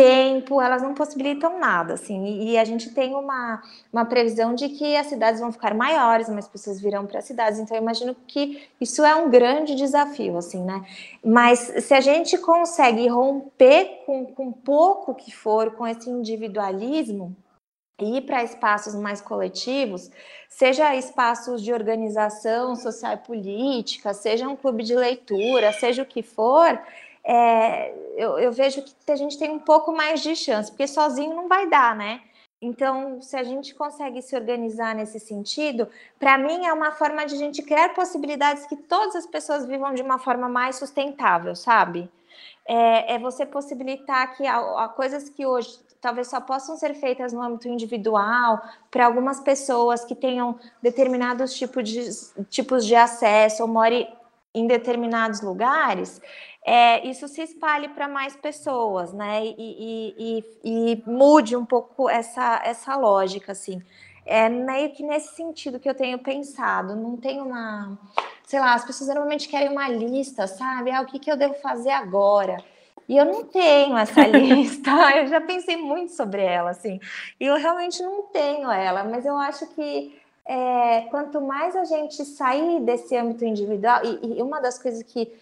[0.00, 4.96] tempo, elas não possibilitam nada, assim, e, a gente tem uma, uma previsão de que
[4.96, 8.66] as cidades vão ficar maiores, mais pessoas virão para as cidades, então eu imagino que
[8.80, 10.82] isso é um grande desafio, assim, né?
[11.22, 17.36] Mas se a gente consegue romper com, com pouco que for, com esse individualismo,
[18.00, 20.10] e ir para espaços mais coletivos,
[20.48, 26.22] seja espaços de organização social e política, seja um clube de leitura, seja o que
[26.22, 26.80] for,
[27.32, 31.32] é, eu, eu, vejo que a gente tem um pouco mais de chance, porque sozinho
[31.32, 32.20] não vai dar, né?
[32.60, 37.36] Então, se a gente consegue se organizar nesse sentido, para mim é uma forma de
[37.36, 42.10] a gente criar possibilidades que todas as pessoas vivam de uma forma mais sustentável, sabe?
[42.66, 47.40] É, é você possibilitar que há, coisas que hoje talvez só possam ser feitas no
[47.40, 48.60] âmbito individual,
[48.90, 52.08] para algumas pessoas que tenham determinados tipos de,
[52.48, 54.08] tipos de acesso ou more
[54.54, 56.20] em determinados lugares,
[56.64, 59.44] é, isso se espalhe para mais pessoas, né?
[59.44, 63.82] E, e, e, e, mude um pouco essa, essa lógica, assim.
[64.26, 66.94] É meio que nesse sentido que eu tenho pensado.
[66.94, 67.98] Não tem uma.
[68.46, 70.90] Sei lá, as pessoas normalmente querem uma lista, sabe?
[70.90, 72.56] Ah, o que, que eu devo fazer agora?
[73.08, 74.90] E eu não tenho essa lista.
[75.16, 77.00] eu já pensei muito sobre ela, assim.
[77.40, 80.19] E eu realmente não tenho ela, mas eu acho que
[80.52, 85.32] é, quanto mais a gente sair desse âmbito individual, e, e uma das coisas que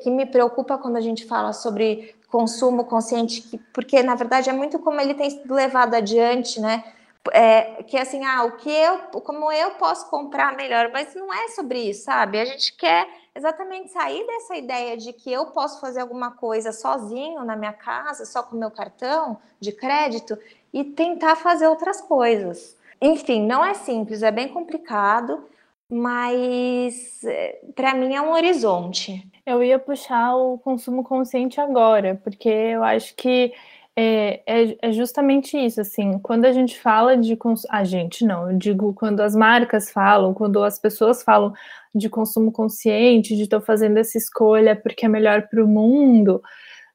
[0.00, 4.78] que me preocupa quando a gente fala sobre consumo consciente, porque na verdade é muito
[4.78, 6.82] como ele tem sido levado adiante, né,
[7.30, 11.48] é, que assim, ah, o que eu, como eu posso comprar melhor, mas não é
[11.48, 12.40] sobre isso, sabe?
[12.40, 17.44] A gente quer exatamente sair dessa ideia de que eu posso fazer alguma coisa sozinho
[17.44, 20.38] na minha casa, só com meu cartão de crédito
[20.72, 22.76] e tentar fazer outras coisas.
[23.00, 25.44] Enfim, não é simples, é bem complicado,
[25.90, 29.26] mas eh, para mim é um horizonte.
[29.44, 33.52] Eu ia puxar o consumo consciente agora, porque eu acho que
[33.98, 37.38] é, é, é, justamente isso, assim, quando a gente fala de
[37.70, 41.54] a gente não, eu digo quando as marcas falam, quando as pessoas falam
[41.94, 46.42] de consumo consciente, de estou fazendo essa escolha porque é melhor para o mundo,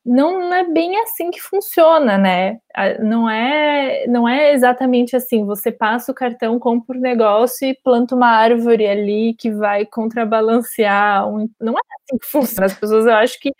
[0.03, 2.59] não, é bem assim que funciona, né?
[3.01, 5.45] Não é, não é exatamente assim.
[5.45, 11.29] Você passa o cartão, compra o negócio e planta uma árvore ali que vai contrabalancear.
[11.29, 11.47] Um...
[11.59, 12.65] Não é assim que funciona.
[12.65, 13.51] As pessoas, eu acho que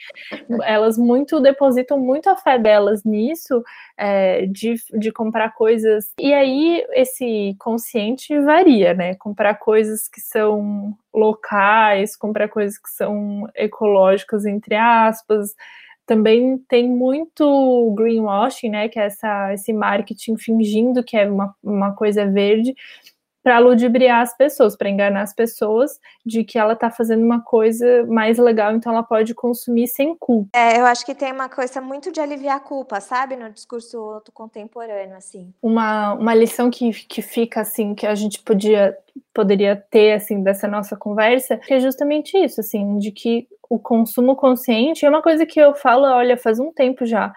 [0.64, 3.64] elas muito depositam muito a fé delas nisso,
[3.96, 6.12] é, de, de comprar coisas.
[6.20, 9.14] E aí esse consciente varia, né?
[9.16, 15.54] Comprar coisas que são locais, comprar coisas que são ecológicas, entre aspas
[16.06, 21.94] também tem muito greenwashing, né, que é essa, esse marketing fingindo que é uma, uma
[21.94, 22.76] coisa verde
[23.44, 28.06] para ludibriar as pessoas, para enganar as pessoas de que ela está fazendo uma coisa
[28.06, 30.50] mais legal, então ela pode consumir sem culpa.
[30.54, 34.22] É, eu acho que tem uma coisa muito de aliviar a culpa, sabe, no discurso
[34.34, 35.52] contemporâneo, assim.
[35.62, 38.96] Uma, uma lição que, que fica, assim, que a gente podia
[39.34, 44.36] poderia ter, assim, dessa nossa conversa, que é justamente isso, assim, de que o consumo
[44.36, 47.34] consciente é uma coisa que eu falo, olha, faz um tempo já,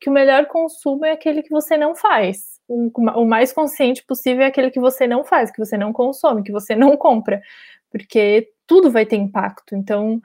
[0.00, 2.60] que o melhor consumo é aquele que você não faz.
[2.68, 6.52] O mais consciente possível é aquele que você não faz, que você não consome, que
[6.52, 7.42] você não compra,
[7.90, 9.74] porque tudo vai ter impacto.
[9.74, 10.22] Então,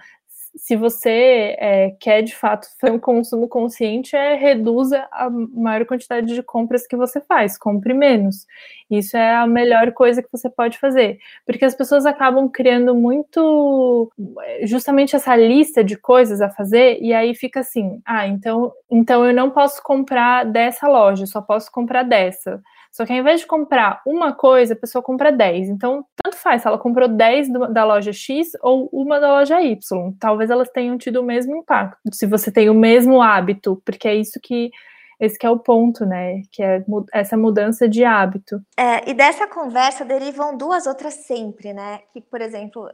[0.56, 6.34] se você é, quer de fato ter um consumo consciente, é reduza a maior quantidade
[6.34, 8.46] de compras que você faz, compre menos.
[8.90, 14.12] Isso é a melhor coisa que você pode fazer, porque as pessoas acabam criando muito
[14.64, 19.34] justamente essa lista de coisas a fazer e aí fica assim, ah, então, então eu
[19.34, 22.62] não posso comprar dessa loja, só posso comprar dessa.
[22.94, 25.68] Só que ao invés de comprar uma coisa, a pessoa compra 10.
[25.68, 30.14] Então, tanto faz se ela comprou 10 da loja X ou uma da loja Y.
[30.20, 31.98] Talvez elas tenham tido o mesmo impacto.
[32.14, 34.70] Se você tem o mesmo hábito, porque é isso que
[35.20, 36.44] esse que é o ponto, né?
[36.52, 38.62] Que é essa mudança de hábito.
[38.78, 42.02] É, e dessa conversa derivam duas outras sempre, né?
[42.12, 42.90] Que, por exemplo,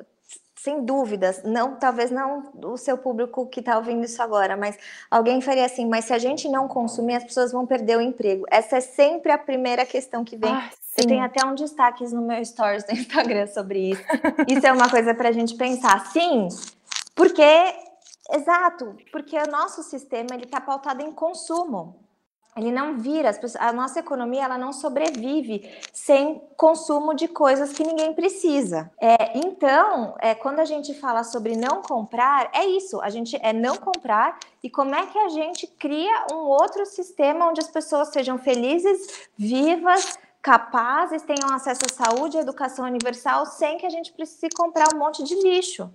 [0.63, 4.77] sem dúvidas, não, talvez não o seu público que está ouvindo isso agora, mas
[5.09, 8.45] alguém faria assim, mas se a gente não consumir, as pessoas vão perder o emprego.
[8.51, 10.51] Essa é sempre a primeira questão que vem.
[10.51, 14.03] Ah, Eu tenho até um destaque no meu stories do Instagram sobre isso.
[14.49, 16.07] Isso é uma coisa para a gente pensar.
[16.07, 16.49] Sim,
[17.15, 17.73] porque,
[18.29, 21.95] exato, porque o nosso sistema ele está pautado em consumo
[22.59, 28.13] ele não vira, a nossa economia ela não sobrevive sem consumo de coisas que ninguém
[28.13, 28.91] precisa.
[28.99, 33.53] É, então, é, quando a gente fala sobre não comprar, é isso, a gente é
[33.53, 38.09] não comprar e como é que a gente cria um outro sistema onde as pessoas
[38.09, 44.11] sejam felizes, vivas, capazes, tenham acesso à saúde e educação universal sem que a gente
[44.11, 45.89] precise comprar um monte de lixo.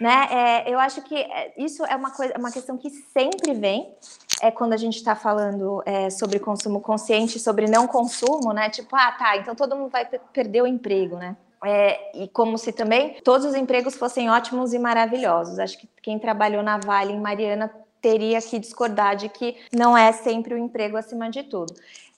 [0.00, 0.28] Né?
[0.30, 3.92] É, eu acho que é, isso é uma, coisa, uma questão que sempre vem
[4.40, 8.70] é quando a gente está falando é, sobre consumo consciente, sobre não consumo, né?
[8.70, 11.36] Tipo, ah, tá, então todo mundo vai perder o emprego, né?
[11.64, 15.58] É, e como se também todos os empregos fossem ótimos e maravilhosos.
[15.58, 17.70] Acho que quem trabalhou na Vale em Mariana
[18.00, 21.74] teria que discordar de que não é sempre o emprego acima de tudo.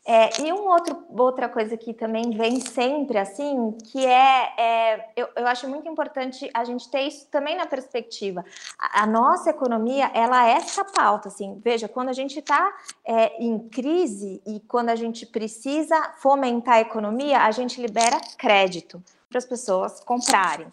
[0.07, 5.29] É, e um outro, outra coisa que também vem sempre assim, que é, é eu,
[5.37, 8.43] eu, acho muito importante a gente ter isso também na perspectiva.
[8.79, 12.75] A, a nossa economia, ela é essa pauta, assim, veja, quando a gente está
[13.05, 19.03] é, em crise e quando a gente precisa fomentar a economia, a gente libera crédito
[19.29, 20.67] para as pessoas comprarem.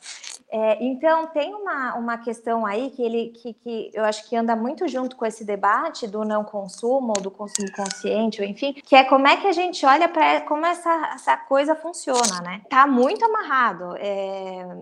[0.50, 4.56] É, então, tem uma, uma questão aí que, ele, que, que eu acho que anda
[4.56, 8.96] muito junto com esse debate do não consumo, ou do consumo consciente, ou enfim, que
[8.96, 12.62] é como é que a gente olha para como essa, essa coisa funciona, né?
[12.70, 13.96] Tá muito amarrado.
[13.98, 14.78] É,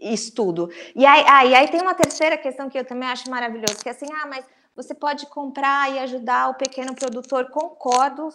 [0.00, 0.70] isso tudo.
[0.94, 3.88] E aí, ah, e aí tem uma terceira questão que eu também acho maravilhoso, que
[3.88, 4.44] é assim, ah, mas
[4.74, 8.28] você pode comprar e ajudar o pequeno produtor, concordo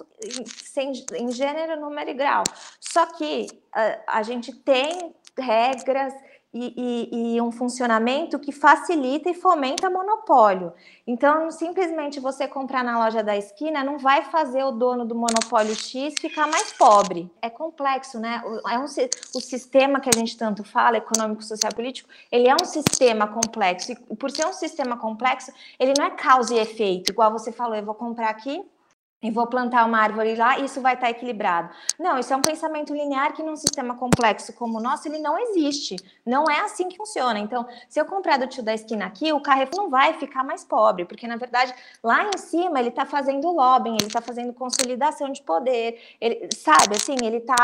[0.45, 2.43] sem, em gênero, número e grau.
[2.79, 6.13] Só que a, a gente tem regras
[6.53, 10.73] e, e, e, um funcionamento que facilita e fomenta monopólio.
[11.05, 15.75] Então, simplesmente você comprar na loja da esquina não vai fazer o dono do monopólio
[15.75, 17.29] X ficar mais pobre.
[17.41, 18.41] É complexo, né?
[18.69, 22.65] É um, o sistema que a gente tanto fala, econômico, social, político, ele é um
[22.65, 23.91] sistema complexo.
[23.91, 27.75] E por ser um sistema complexo, ele não é causa e efeito, igual você falou,
[27.75, 28.65] eu vou comprar aqui,
[29.21, 31.69] e vou plantar uma árvore lá, isso vai estar equilibrado.
[31.97, 35.37] Não, isso é um pensamento linear que num sistema complexo como o nosso, ele não
[35.39, 35.95] existe.
[36.25, 37.39] Não é assim que funciona.
[37.39, 40.63] Então, se eu comprar do tio da esquina aqui, o Carrefour não vai ficar mais
[40.63, 45.31] pobre, porque na verdade, lá em cima ele está fazendo lobbying, ele está fazendo consolidação
[45.31, 47.55] de poder, ele, sabe, assim, ele está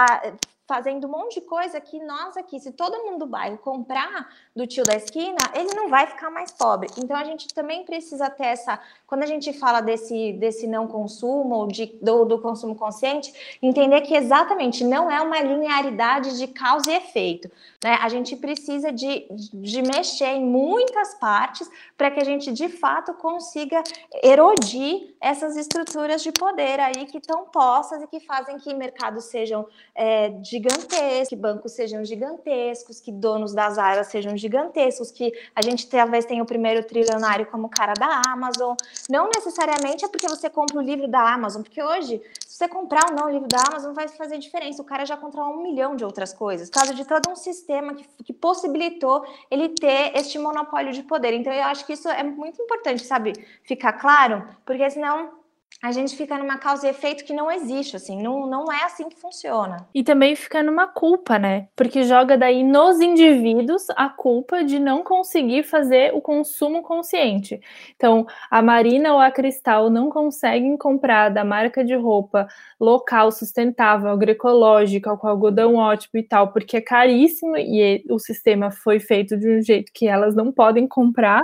[0.66, 4.66] fazendo um monte de coisa que nós aqui, se todo mundo do bairro comprar do
[4.66, 6.90] tio da esquina, ele não vai ficar mais pobre.
[6.98, 11.56] Então a gente também precisa ter essa, quando a gente fala desse, desse não consumo
[11.56, 16.92] ou de, do, do consumo consciente, entender que exatamente não é uma linearidade de causa
[16.92, 17.52] e efeito.
[17.84, 17.98] Né?
[18.02, 23.14] A gente precisa de, de mexer em muitas partes para que a gente de fato
[23.16, 23.84] consiga
[24.24, 29.68] erodir essas estruturas de poder aí que estão postas e que fazem que mercados sejam
[29.94, 35.88] é, gigantescos, que bancos sejam gigantescos, que donos das áreas sejam gigantescos, que a gente
[35.88, 38.76] talvez tenha o primeiro trilionário como cara da Amazon.
[39.10, 43.10] Não necessariamente é porque você compra o livro da Amazon, porque hoje, se você comprar
[43.10, 44.82] ou não o livro da Amazon, vai fazer diferença.
[44.82, 47.96] O cara já comprou um milhão de outras coisas, por causa de todo um sistema
[47.96, 51.34] que, que possibilitou ele ter este monopólio de poder.
[51.34, 53.34] Então, eu acho que isso é muito importante, sabe,
[53.64, 55.43] ficar claro, porque senão
[55.84, 59.10] a gente fica numa causa e efeito que não existe, assim, não, não é assim
[59.10, 59.86] que funciona.
[59.94, 61.68] E também fica numa culpa, né?
[61.76, 67.60] Porque joga daí nos indivíduos a culpa de não conseguir fazer o consumo consciente.
[67.98, 72.48] Então, a Marina ou a Cristal não conseguem comprar da marca de roupa
[72.80, 79.02] local, sustentável, agroecológica, com algodão ótimo e tal, porque é caríssimo e o sistema foi
[79.02, 81.42] feito de um jeito que elas não podem comprar.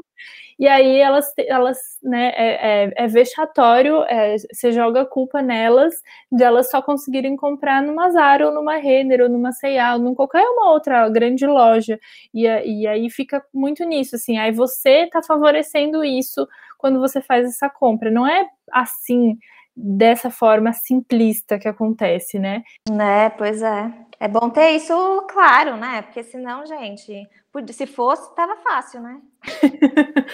[0.59, 5.93] E aí elas, elas né, é, é, é vexatório, é, você joga a culpa nelas
[6.29, 10.13] de elas só conseguirem comprar numa Zara ou numa Renner ou numa C&A ou em
[10.13, 11.97] qualquer uma outra grande loja.
[12.33, 16.45] E, e aí fica muito nisso, assim, aí você está favorecendo isso
[16.77, 18.11] quando você faz essa compra.
[18.11, 19.37] Não é assim,
[19.75, 22.63] dessa forma simplista que acontece, né?
[22.89, 23.91] Né, pois é.
[24.19, 24.93] É bom ter isso
[25.29, 26.01] claro, né?
[26.01, 27.25] Porque senão, gente,
[27.71, 29.21] se fosse, tava fácil, né?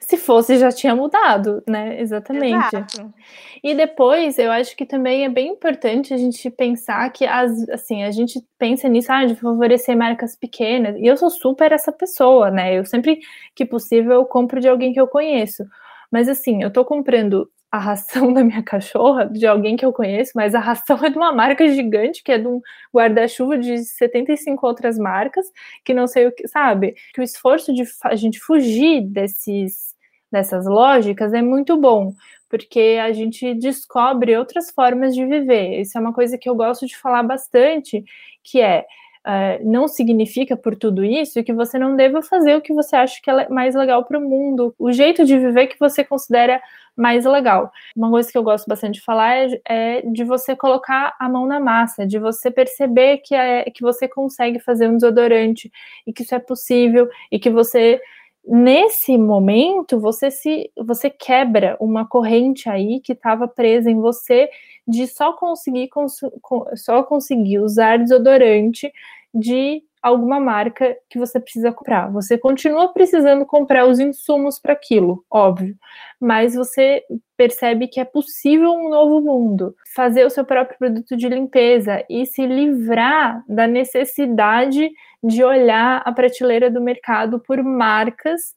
[0.00, 2.00] se fosse, já tinha mudado, né?
[2.00, 2.54] Exatamente.
[2.54, 3.12] Exato.
[3.62, 8.04] E depois, eu acho que também é bem importante a gente pensar que, as, assim,
[8.04, 12.48] a gente pensa nisso, ah, de favorecer marcas pequenas, e eu sou super essa pessoa,
[12.48, 12.78] né?
[12.78, 13.18] Eu sempre
[13.56, 15.64] que possível eu compro de alguém que eu conheço.
[16.12, 20.32] Mas assim, eu tô comprando a ração da minha cachorra, de alguém que eu conheço,
[20.34, 22.60] mas a ração é de uma marca gigante, que é de um
[22.94, 25.46] guarda-chuva de 75 outras marcas,
[25.82, 26.94] que não sei o que, sabe?
[27.14, 29.94] Que o esforço de a gente fugir desses,
[30.30, 32.14] dessas lógicas é muito bom,
[32.50, 35.80] porque a gente descobre outras formas de viver.
[35.80, 38.04] Isso é uma coisa que eu gosto de falar bastante,
[38.44, 38.84] que é
[39.24, 43.20] Uh, não significa por tudo isso que você não deva fazer o que você acha
[43.22, 46.60] que é mais legal para o mundo, o jeito de viver que você considera
[46.96, 47.70] mais legal.
[47.96, 51.46] Uma coisa que eu gosto bastante de falar é, é de você colocar a mão
[51.46, 55.70] na massa, de você perceber que, é, que você consegue fazer um desodorante
[56.06, 58.00] e que isso é possível e que você
[58.44, 64.50] nesse momento você se você quebra uma corrente aí que estava presa em você
[64.92, 65.88] de só conseguir
[66.76, 68.92] só conseguir usar desodorante
[69.34, 72.10] de alguma marca que você precisa comprar.
[72.12, 75.76] Você continua precisando comprar os insumos para aquilo, óbvio,
[76.20, 77.02] mas você
[77.36, 82.26] percebe que é possível um novo mundo, fazer o seu próprio produto de limpeza e
[82.26, 84.90] se livrar da necessidade
[85.22, 88.54] de olhar a prateleira do mercado por marcas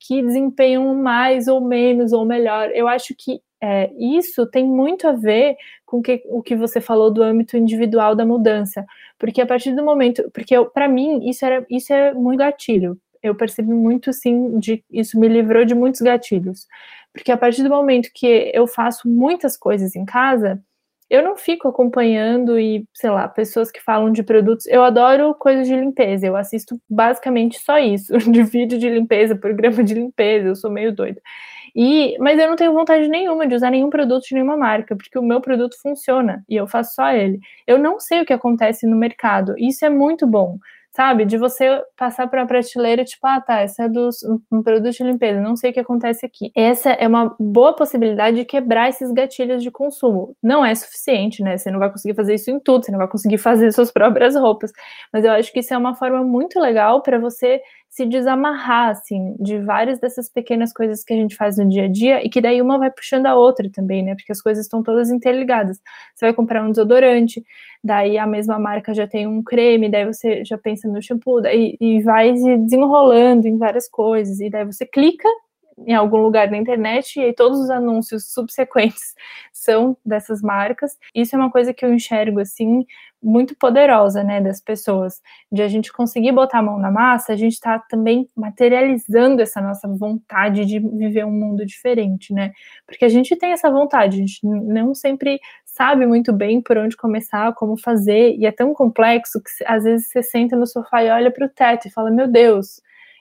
[0.00, 2.70] que desempenham mais ou menos ou melhor.
[2.72, 7.10] Eu acho que é, isso tem muito a ver com que, o que você falou
[7.10, 8.84] do âmbito individual da mudança,
[9.18, 12.98] porque a partir do momento, porque para mim isso era isso é muito gatilho.
[13.22, 16.66] Eu percebi muito sim de isso me livrou de muitos gatilhos,
[17.12, 20.62] porque a partir do momento que eu faço muitas coisas em casa,
[21.08, 24.66] eu não fico acompanhando e, sei lá, pessoas que falam de produtos.
[24.66, 29.82] Eu adoro coisas de limpeza, eu assisto basicamente só isso, de vídeo de limpeza, programa
[29.84, 31.20] de limpeza, eu sou meio doida.
[31.74, 35.18] E, mas eu não tenho vontade nenhuma de usar nenhum produto de nenhuma marca, porque
[35.18, 37.38] o meu produto funciona e eu faço só ele.
[37.66, 40.58] Eu não sei o que acontece no mercado, isso é muito bom
[40.96, 41.26] sabe?
[41.26, 43.88] De você passar para a prateleira, tipo, ah, tá, essa é
[44.50, 46.50] um produto de limpeza, não sei o que acontece aqui.
[46.56, 50.34] Essa é uma boa possibilidade de quebrar esses gatilhos de consumo.
[50.42, 51.58] Não é suficiente, né?
[51.58, 54.34] Você não vai conseguir fazer isso em tudo, você não vai conseguir fazer suas próprias
[54.34, 54.72] roupas,
[55.12, 57.60] mas eu acho que isso é uma forma muito legal para você
[57.96, 61.88] se desamarrar, assim, de várias dessas pequenas coisas que a gente faz no dia a
[61.88, 64.14] dia e que daí uma vai puxando a outra também, né?
[64.14, 65.80] Porque as coisas estão todas interligadas.
[66.14, 67.42] Você vai comprar um desodorante,
[67.82, 71.74] daí a mesma marca já tem um creme, daí você já pensa no shampoo, daí,
[71.80, 75.28] e vai se desenrolando em várias coisas, e daí você clica
[75.78, 79.14] em algum lugar na internet e aí todos os anúncios subsequentes
[79.52, 80.96] são dessas marcas.
[81.14, 82.86] Isso é uma coisa que eu enxergo assim
[83.22, 85.20] muito poderosa, né, das pessoas,
[85.50, 89.60] de a gente conseguir botar a mão na massa, a gente está também materializando essa
[89.60, 92.52] nossa vontade de viver um mundo diferente, né?
[92.86, 96.96] Porque a gente tem essa vontade, a gente não sempre sabe muito bem por onde
[96.96, 101.10] começar, como fazer, e é tão complexo que às vezes você senta no sofá e
[101.10, 102.80] olha para o teto e fala: Meu Deus,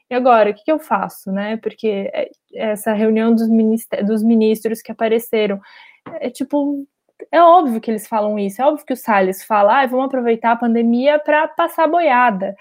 [0.09, 1.57] e agora, o que, eu faço, né?
[1.57, 3.47] Porque é, essa reunião dos,
[4.05, 5.59] dos ministros que apareceram
[6.19, 6.85] é tipo
[7.31, 10.51] é óbvio que eles falam isso, é óbvio que o Salles fala, ah, vamos aproveitar
[10.51, 12.55] a pandemia para passar boiada.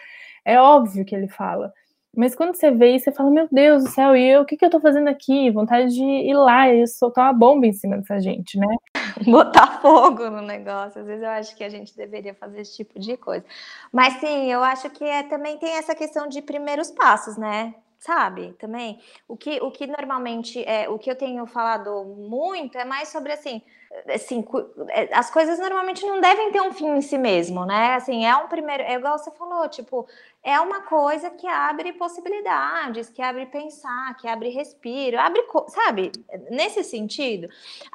[0.44, 1.72] É óbvio que ele fala.
[2.16, 4.56] Mas quando você vê isso, você fala, meu Deus do céu, e eu, o que,
[4.56, 5.50] que eu tô fazendo aqui?
[5.50, 8.68] Vontade de ir lá e soltar uma bomba em cima dessa gente, né?
[9.26, 11.00] Botar fogo no negócio.
[11.00, 13.44] Às vezes eu acho que a gente deveria fazer esse tipo de coisa.
[13.92, 17.74] Mas sim, eu acho que é, também tem essa questão de primeiros passos, né?
[18.04, 18.52] Sabe?
[18.58, 23.08] Também o que, o que normalmente é o que eu tenho falado muito é mais
[23.08, 23.62] sobre assim,
[24.08, 24.44] assim,
[24.88, 27.94] é, as coisas normalmente não devem ter um fim em si mesmo, né?
[27.94, 30.06] Assim, é um primeiro, é igual você falou, tipo,
[30.44, 36.12] é uma coisa que abre possibilidades, que abre pensar, que abre respiro, abre, sabe?
[36.50, 37.48] Nesse sentido,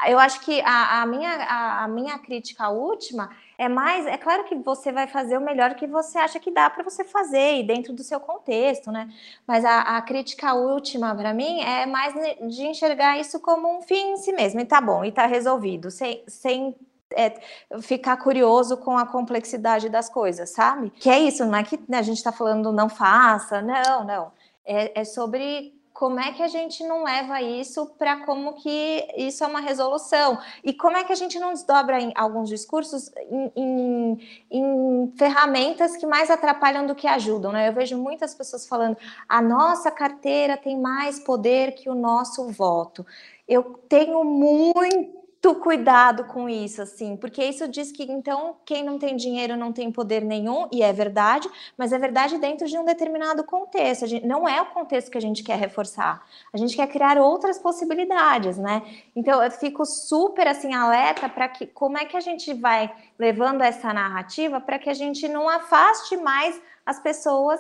[0.08, 4.46] eu acho que a, a minha, a, a, minha crítica última é mais, é claro
[4.46, 7.64] que você vai fazer o melhor que você acha que dá para você fazer e
[7.64, 9.08] dentro do seu contexto, né?
[9.46, 12.16] Mas a, a crítica última para mim é mais
[12.50, 15.89] de enxergar isso como um fim em si mesmo, e tá bom, e tá resolvido,
[15.92, 16.76] sem, sem
[17.16, 17.40] é,
[17.82, 20.90] ficar curioso com a complexidade das coisas, sabe?
[20.92, 24.32] Que é isso, não é que a gente está falando não faça, não, não.
[24.66, 29.44] É, é, sobre como é que a gente não leva isso para como que isso
[29.44, 33.52] é uma resolução e como é que a gente não desdobra em alguns discursos em,
[33.56, 34.20] em,
[34.50, 37.68] em ferramentas que mais atrapalham do que ajudam, né?
[37.68, 38.96] Eu vejo muitas pessoas falando
[39.28, 43.06] a nossa carteira tem mais poder que o nosso voto.
[43.48, 49.00] Eu tenho muito muito cuidado com isso, assim, porque isso diz que então quem não
[49.00, 52.84] tem dinheiro não tem poder nenhum, e é verdade, mas é verdade dentro de um
[52.84, 54.06] determinado contexto.
[54.06, 57.58] Gente, não é o contexto que a gente quer reforçar, a gente quer criar outras
[57.58, 58.84] possibilidades, né?
[59.16, 63.62] Então eu fico super assim alerta para que como é que a gente vai levando
[63.62, 67.60] essa narrativa para que a gente não afaste mais as pessoas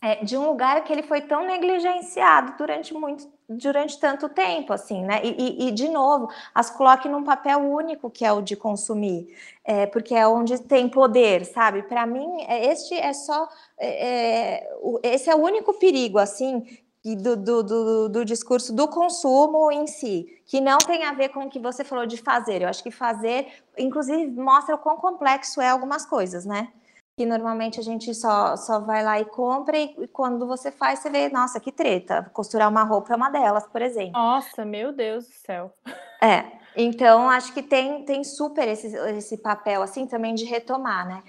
[0.00, 5.04] é, de um lugar que ele foi tão negligenciado durante muito durante tanto tempo, assim,
[5.04, 5.20] né?
[5.22, 9.36] E, e, e, de novo, as coloque num papel único que é o de consumir,
[9.64, 11.82] é, porque é onde tem poder, sabe?
[11.82, 14.64] Para mim, é, este é só é,
[15.02, 16.64] é esse é o único perigo, assim,
[17.04, 21.44] do, do, do, do, discurso do consumo em si, que não tem a ver com
[21.44, 22.62] o que você falou de fazer.
[22.62, 26.72] Eu acho que fazer, inclusive, mostra o quão complexo é algumas coisas, né?
[27.16, 31.10] Que normalmente a gente só, só vai lá e compra, e, quando você faz, você
[31.10, 32.28] vê, nossa, que treta.
[32.32, 34.12] Costurar uma roupa é uma delas, por exemplo.
[34.12, 35.72] Nossa, meu Deus do céu.
[36.20, 36.44] É,
[36.76, 41.22] então acho que tem, tem super esse, esse papel, assim, também de retomar, né?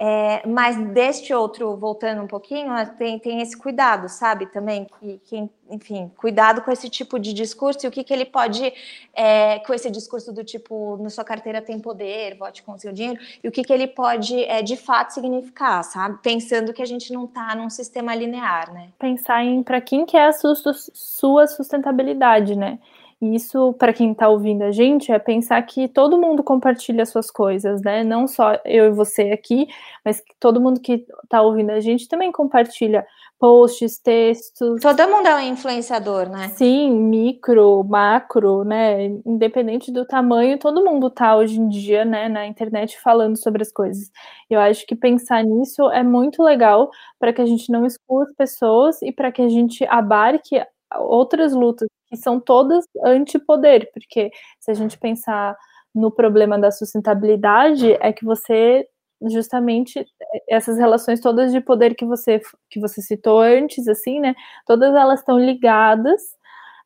[0.00, 4.46] É, mas deste outro, voltando um pouquinho, é, tem, tem esse cuidado, sabe?
[4.46, 8.24] Também, que, que, enfim, cuidado com esse tipo de discurso e o que, que ele
[8.24, 8.72] pode,
[9.14, 13.20] é, com esse discurso do tipo, na sua carteira tem poder, vote com seu dinheiro,
[13.44, 16.18] e o que, que ele pode, é, de fato, significar, sabe?
[16.22, 18.88] Pensando que a gente não está num sistema linear, né?
[18.98, 22.78] Pensar em para quem que é a sua sustentabilidade, né?
[23.22, 27.80] Isso, para quem está ouvindo a gente, é pensar que todo mundo compartilha suas coisas,
[27.80, 28.02] né?
[28.02, 29.68] Não só eu e você aqui,
[30.04, 33.06] mas que todo mundo que está ouvindo a gente também compartilha
[33.38, 34.80] posts, textos.
[34.80, 36.48] Todo mundo é um influenciador, né?
[36.50, 39.06] Sim, micro, macro, né?
[39.26, 43.72] Independente do tamanho, todo mundo está hoje em dia, né, na internet falando sobre as
[43.72, 44.10] coisas.
[44.48, 48.32] Eu acho que pensar nisso é muito legal para que a gente não exclua as
[48.34, 50.60] pessoas e para que a gente abarque
[51.00, 54.30] outras lutas que são todas antipoder, porque
[54.60, 55.56] se a gente pensar
[55.94, 58.86] no problema da sustentabilidade, é que você
[59.30, 60.04] justamente
[60.48, 64.34] essas relações todas de poder que você que você citou antes, assim, né?
[64.66, 66.20] Todas elas estão ligadas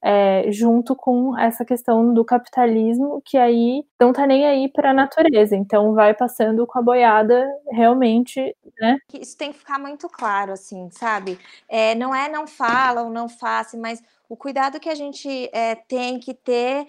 [0.09, 4.95] é, junto com essa questão do capitalismo que aí não tá nem aí para a
[4.95, 8.99] natureza, então vai passando com a boiada realmente, né?
[9.21, 11.37] Isso tem que ficar muito claro, assim, sabe?
[11.69, 15.75] É, não é não fala ou não faça, mas o cuidado que a gente é,
[15.75, 16.87] tem que ter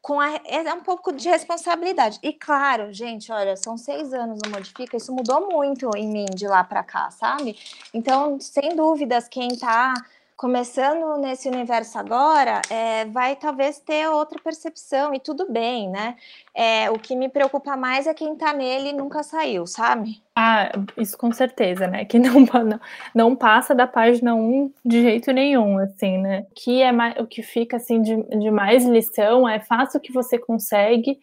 [0.00, 2.18] com a, é um pouco de responsabilidade.
[2.22, 6.46] E claro, gente, olha, são seis anos no Modifica, isso mudou muito em mim de
[6.48, 7.58] lá para cá, sabe?
[7.92, 9.92] Então, sem dúvidas, quem está
[10.38, 16.14] começando nesse universo agora, é, vai talvez ter outra percepção e tudo bem, né?
[16.60, 20.20] É, o que me preocupa mais é quem tá nele e nunca saiu, sabe?
[20.34, 22.04] Ah, isso com certeza, né?
[22.04, 22.80] Que não, não,
[23.14, 26.46] não passa da página 1 de jeito nenhum, assim, né?
[26.56, 30.12] Que é mais, o que fica assim de, de mais lição é faça o que
[30.12, 31.20] você consegue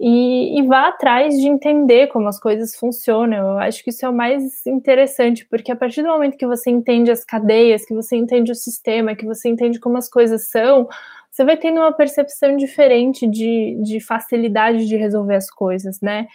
[0.00, 3.52] e, e vá atrás de entender como as coisas funcionam.
[3.52, 6.68] Eu acho que isso é o mais interessante, porque a partir do momento que você
[6.68, 10.88] entende as cadeias, que você entende o sistema, que você entende como as coisas são,
[11.34, 16.28] você vai tendo uma percepção diferente de, de facilidade de resolver as coisas, né?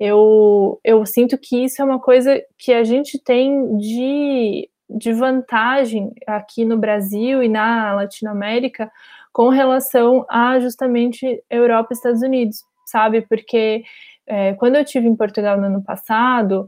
[0.00, 6.10] Eu, eu sinto que isso é uma coisa que a gente tem de, de vantagem
[6.26, 8.90] aqui no Brasil e na Latinoamérica
[9.30, 13.20] com relação a justamente Europa e Estados Unidos, sabe?
[13.28, 13.84] Porque
[14.26, 16.66] é, quando eu tive em Portugal no ano passado,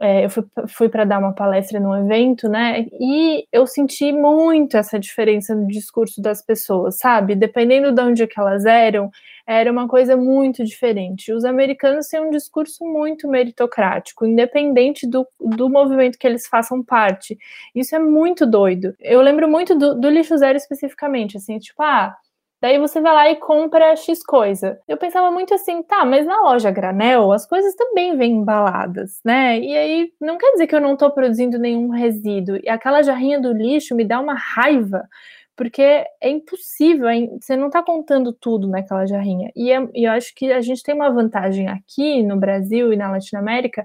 [0.00, 2.86] é, eu fui, fui para dar uma palestra num evento, né?
[2.98, 7.34] E eu senti muito essa diferença no discurso das pessoas, sabe?
[7.34, 9.10] Dependendo de onde que elas eram,
[9.46, 11.30] era uma coisa muito diferente.
[11.32, 17.38] Os americanos têm um discurso muito meritocrático, independente do, do movimento que eles façam parte.
[17.74, 18.94] Isso é muito doido.
[19.00, 22.16] Eu lembro muito do, do lixo zero especificamente, assim, tipo, ah
[22.60, 24.78] Daí você vai lá e compra X coisa.
[24.86, 29.58] Eu pensava muito assim, tá, mas na loja granel as coisas também vêm embaladas, né?
[29.58, 32.58] E aí não quer dizer que eu não estou produzindo nenhum resíduo.
[32.62, 35.08] E aquela jarrinha do lixo me dá uma raiva,
[35.56, 37.06] porque é impossível,
[37.40, 39.50] você não está contando tudo naquela jarrinha.
[39.56, 42.96] E, é, e, eu acho que a gente tem uma vantagem aqui no Brasil e
[42.96, 43.84] na Latinoamérica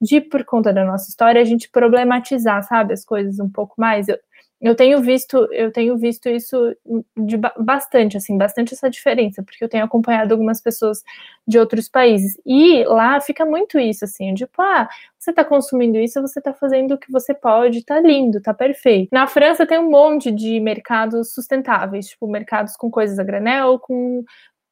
[0.00, 4.08] de, por conta da nossa história, a gente problematizar, sabe, as coisas um pouco mais.
[4.08, 4.18] Eu,
[4.60, 6.74] eu tenho visto, eu tenho visto isso
[7.16, 11.02] de bastante, assim, bastante essa diferença, porque eu tenho acompanhado algumas pessoas
[11.46, 12.40] de outros países.
[12.46, 14.88] E lá fica muito isso, assim, tipo, ah,
[15.18, 19.08] você tá consumindo isso, você tá fazendo o que você pode, tá lindo, tá perfeito.
[19.12, 24.24] Na França tem um monte de mercados sustentáveis, tipo, mercados com coisas a granel, com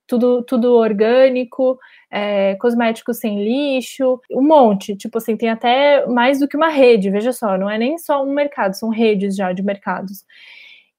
[0.07, 1.79] tudo, tudo orgânico,
[2.11, 4.97] é, cosméticos sem lixo, um monte.
[4.97, 8.25] Tipo assim, tem até mais do que uma rede, veja só, não é nem só
[8.25, 10.25] um mercado, são redes já de mercados.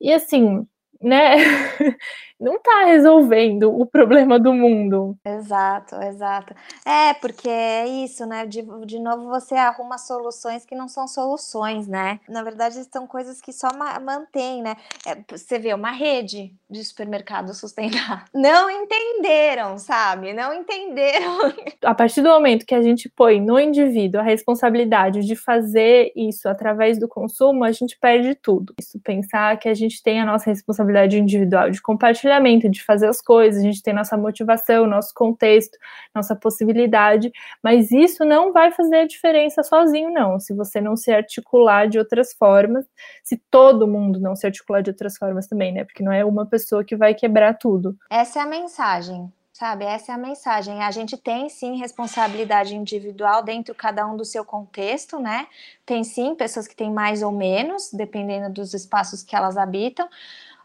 [0.02, 0.66] E assim,
[1.02, 1.36] né,
[2.40, 5.18] não está resolvendo o problema do mundo.
[5.26, 6.54] Exato, exato.
[6.86, 8.46] É, porque é isso, né?
[8.46, 12.20] De, de novo você arruma soluções que não são soluções, né?
[12.28, 13.70] Na verdade, são coisas que só
[14.04, 14.76] mantêm, né?
[15.08, 18.26] É, você vê uma rede de supermercado sustentável.
[18.34, 20.34] Não entenderam, sabe?
[20.34, 21.54] Não entenderam.
[21.84, 26.50] A partir do momento que a gente põe no indivíduo a responsabilidade de fazer isso
[26.50, 28.74] através do consumo, a gente perde tudo.
[28.80, 33.08] Isso pensar que a gente tem a nossa responsabilidade individual de compartilhar compartilhamento, de fazer
[33.08, 35.78] as coisas, a gente tem nossa motivação, nosso contexto,
[36.14, 37.32] nossa possibilidade,
[37.64, 40.40] mas isso não vai fazer a diferença sozinho, não.
[40.40, 42.86] Se você não se articular de outras formas,
[43.24, 45.84] se todo mundo não se articular de outras formas também, né?
[45.84, 47.96] Porque não é uma pessoa que vai quebrar tudo.
[48.10, 49.32] Essa é a mensagem.
[49.54, 50.84] Sabe, essa é a mensagem.
[50.84, 55.48] A gente tem sim responsabilidade individual dentro cada um do seu contexto, né?
[55.86, 60.10] Tem sim pessoas que têm mais ou menos, dependendo dos espaços que elas habitam,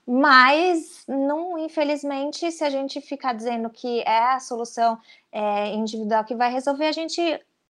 [0.06, 4.98] mas, não, infelizmente, se a gente ficar dizendo que é a solução
[5.30, 7.20] é, individual que vai resolver, a gente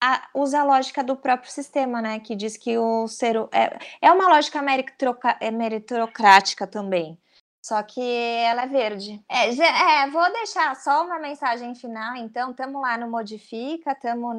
[0.00, 2.18] a, usa a lógica do próprio sistema, né?
[2.20, 4.60] Que diz que o ser é, é uma lógica
[5.40, 7.18] é meritocrática também.
[7.62, 9.22] Só que ela é verde.
[9.28, 12.52] É, é, vou deixar só uma mensagem final, então.
[12.52, 14.34] Estamos lá no Modifica, estamos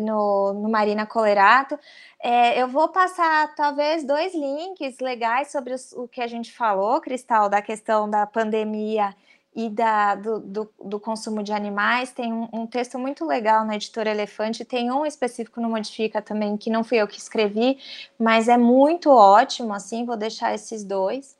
[0.00, 1.78] no, no Marina Colerato.
[2.20, 7.00] É, eu vou passar talvez dois links legais sobre os, o que a gente falou,
[7.00, 9.14] Cristal, da questão da pandemia
[9.54, 12.10] e da, do, do, do, consumo de animais.
[12.10, 16.56] Tem um, um, texto muito legal na editora Elefante, tem um específico no Modifica também,
[16.56, 17.78] que não fui eu que escrevi,
[18.18, 21.38] mas é muito ótimo, assim, vou deixar esses dois.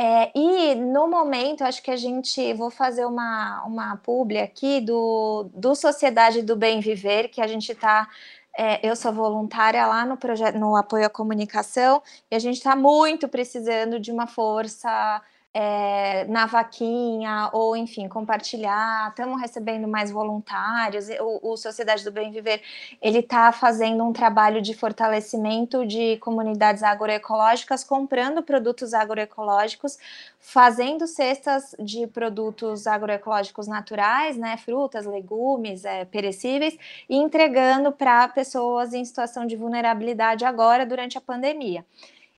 [0.00, 5.50] É, e no momento, acho que a gente vou fazer uma, uma publi aqui do,
[5.52, 8.08] do Sociedade do Bem Viver, que a gente está.
[8.56, 12.00] É, eu sou voluntária lá no projeto no apoio à comunicação
[12.30, 15.20] e a gente está muito precisando de uma força
[15.60, 19.08] é, na vaquinha, ou enfim, compartilhar.
[19.08, 21.08] Estamos recebendo mais voluntários.
[21.20, 22.62] O, o, Sociedade do Bem Viver
[23.02, 29.98] ele está fazendo um trabalho de fortalecimento de comunidades agroecológicas, comprando produtos agroecológicos,
[30.38, 36.78] fazendo cestas de produtos agroecológicos naturais, né, frutas, legumes, é, perecíveis,
[37.10, 41.84] e entregando para pessoas em situação de vulnerabilidade agora durante a pandemia.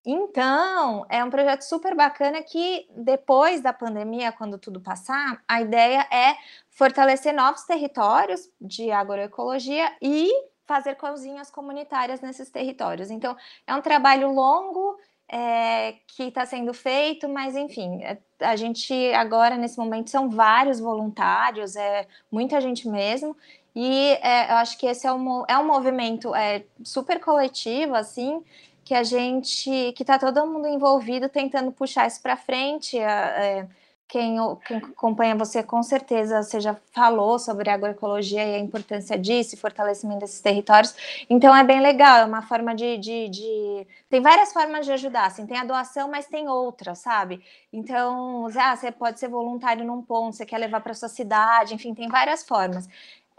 [0.05, 6.07] Então, é um projeto super bacana que depois da pandemia, quando tudo passar, a ideia
[6.11, 6.37] é
[6.71, 10.31] fortalecer novos territórios de agroecologia e
[10.67, 13.11] fazer cozinhas comunitárias nesses territórios.
[13.11, 13.37] Então,
[13.67, 14.97] é um trabalho longo,
[15.33, 20.81] é, que está sendo feito, mas enfim, é, a gente agora nesse momento são vários
[20.81, 23.37] voluntários, é muita gente mesmo,
[23.75, 28.43] e é, eu acho que esse é um, é um movimento é, super coletivo, assim,
[28.91, 32.99] que a gente, que está todo mundo envolvido tentando puxar isso para frente.
[32.99, 33.69] É,
[34.09, 34.37] quem,
[34.67, 39.55] quem, acompanha você com certeza você já falou sobre a agroecologia e a importância disso,
[39.55, 40.93] e fortalecimento desses territórios.
[41.31, 45.27] Então é bem legal, é uma forma de, de, de, Tem várias formas de ajudar,
[45.27, 47.41] assim, tem a doação, mas tem outras, sabe?
[47.73, 51.95] Então, ah, você pode ser voluntário num ponto, você quer levar para sua cidade, enfim,
[51.95, 52.89] tem várias formas.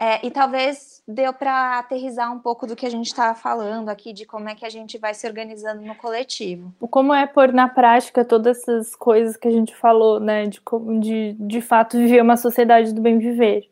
[0.04, 4.12] É, e talvez deu para aterrizar um pouco do que a gente está falando aqui,
[4.12, 6.74] de como é que a gente vai se organizando no coletivo.
[6.90, 10.46] Como é pôr na prática todas essas coisas que a gente falou, né?
[10.46, 10.60] De,
[10.98, 13.70] de, de fato viver uma sociedade do bem viver.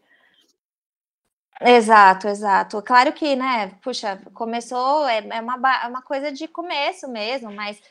[1.60, 2.80] Exato, exato.
[2.80, 7.82] Claro que, né, puxa, começou, é, é uma, é uma coisa de começo mesmo, mas,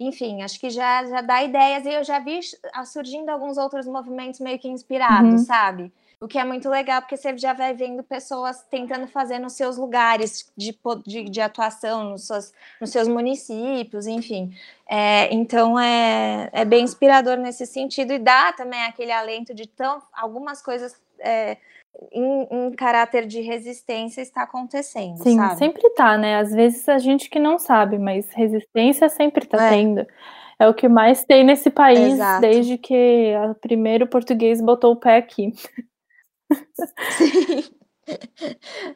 [0.00, 2.40] enfim, acho que já, já dá ideias e eu já vi
[2.86, 5.38] surgindo alguns outros movimentos meio que inspirados, uhum.
[5.38, 5.92] sabe?
[6.22, 9.76] O que é muito legal, porque você já vai vendo pessoas tentando fazer nos seus
[9.76, 10.72] lugares de,
[11.04, 14.54] de, de atuação, nos seus, nos seus municípios, enfim.
[14.88, 20.00] É, então é, é bem inspirador nesse sentido e dá também aquele alento de tão,
[20.12, 21.56] algumas coisas é,
[22.12, 25.20] em, em, caráter de resistência está acontecendo.
[25.24, 25.58] Sim, sabe?
[25.58, 26.38] sempre tá, né?
[26.38, 29.70] Às vezes a gente que não sabe, mas resistência sempre tá é.
[29.70, 30.06] tendo.
[30.56, 32.42] É o que mais tem nesse país Exato.
[32.42, 35.52] desde que o primeiro português botou o pé aqui.
[37.16, 37.82] Sim.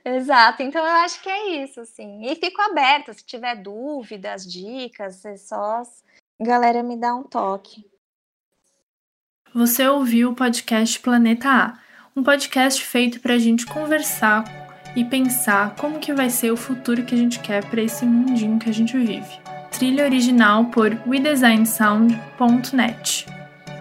[0.04, 2.24] Exato, então eu acho que é isso, assim.
[2.24, 5.82] E fico aberta, se tiver dúvidas, dicas, é só
[6.40, 7.86] galera me dá um toque.
[9.54, 11.78] Você ouviu o podcast Planeta A,
[12.14, 14.44] um podcast feito para a gente conversar
[14.94, 18.58] e pensar como que vai ser o futuro que a gente quer para esse mundinho
[18.58, 19.40] que a gente vive.
[19.70, 23.35] Trilha original por WeDesignSound.net.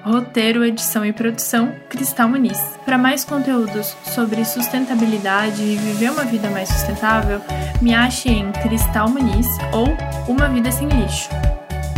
[0.05, 2.59] Roteiro, edição e produção, Cristal Muniz.
[2.85, 7.41] Para mais conteúdos sobre sustentabilidade e viver uma vida mais sustentável,
[7.81, 9.87] me ache em Cristal Muniz ou
[10.31, 11.29] Uma Vida Sem Lixo.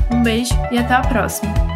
[0.10, 1.67] Um beijo e até a próxima!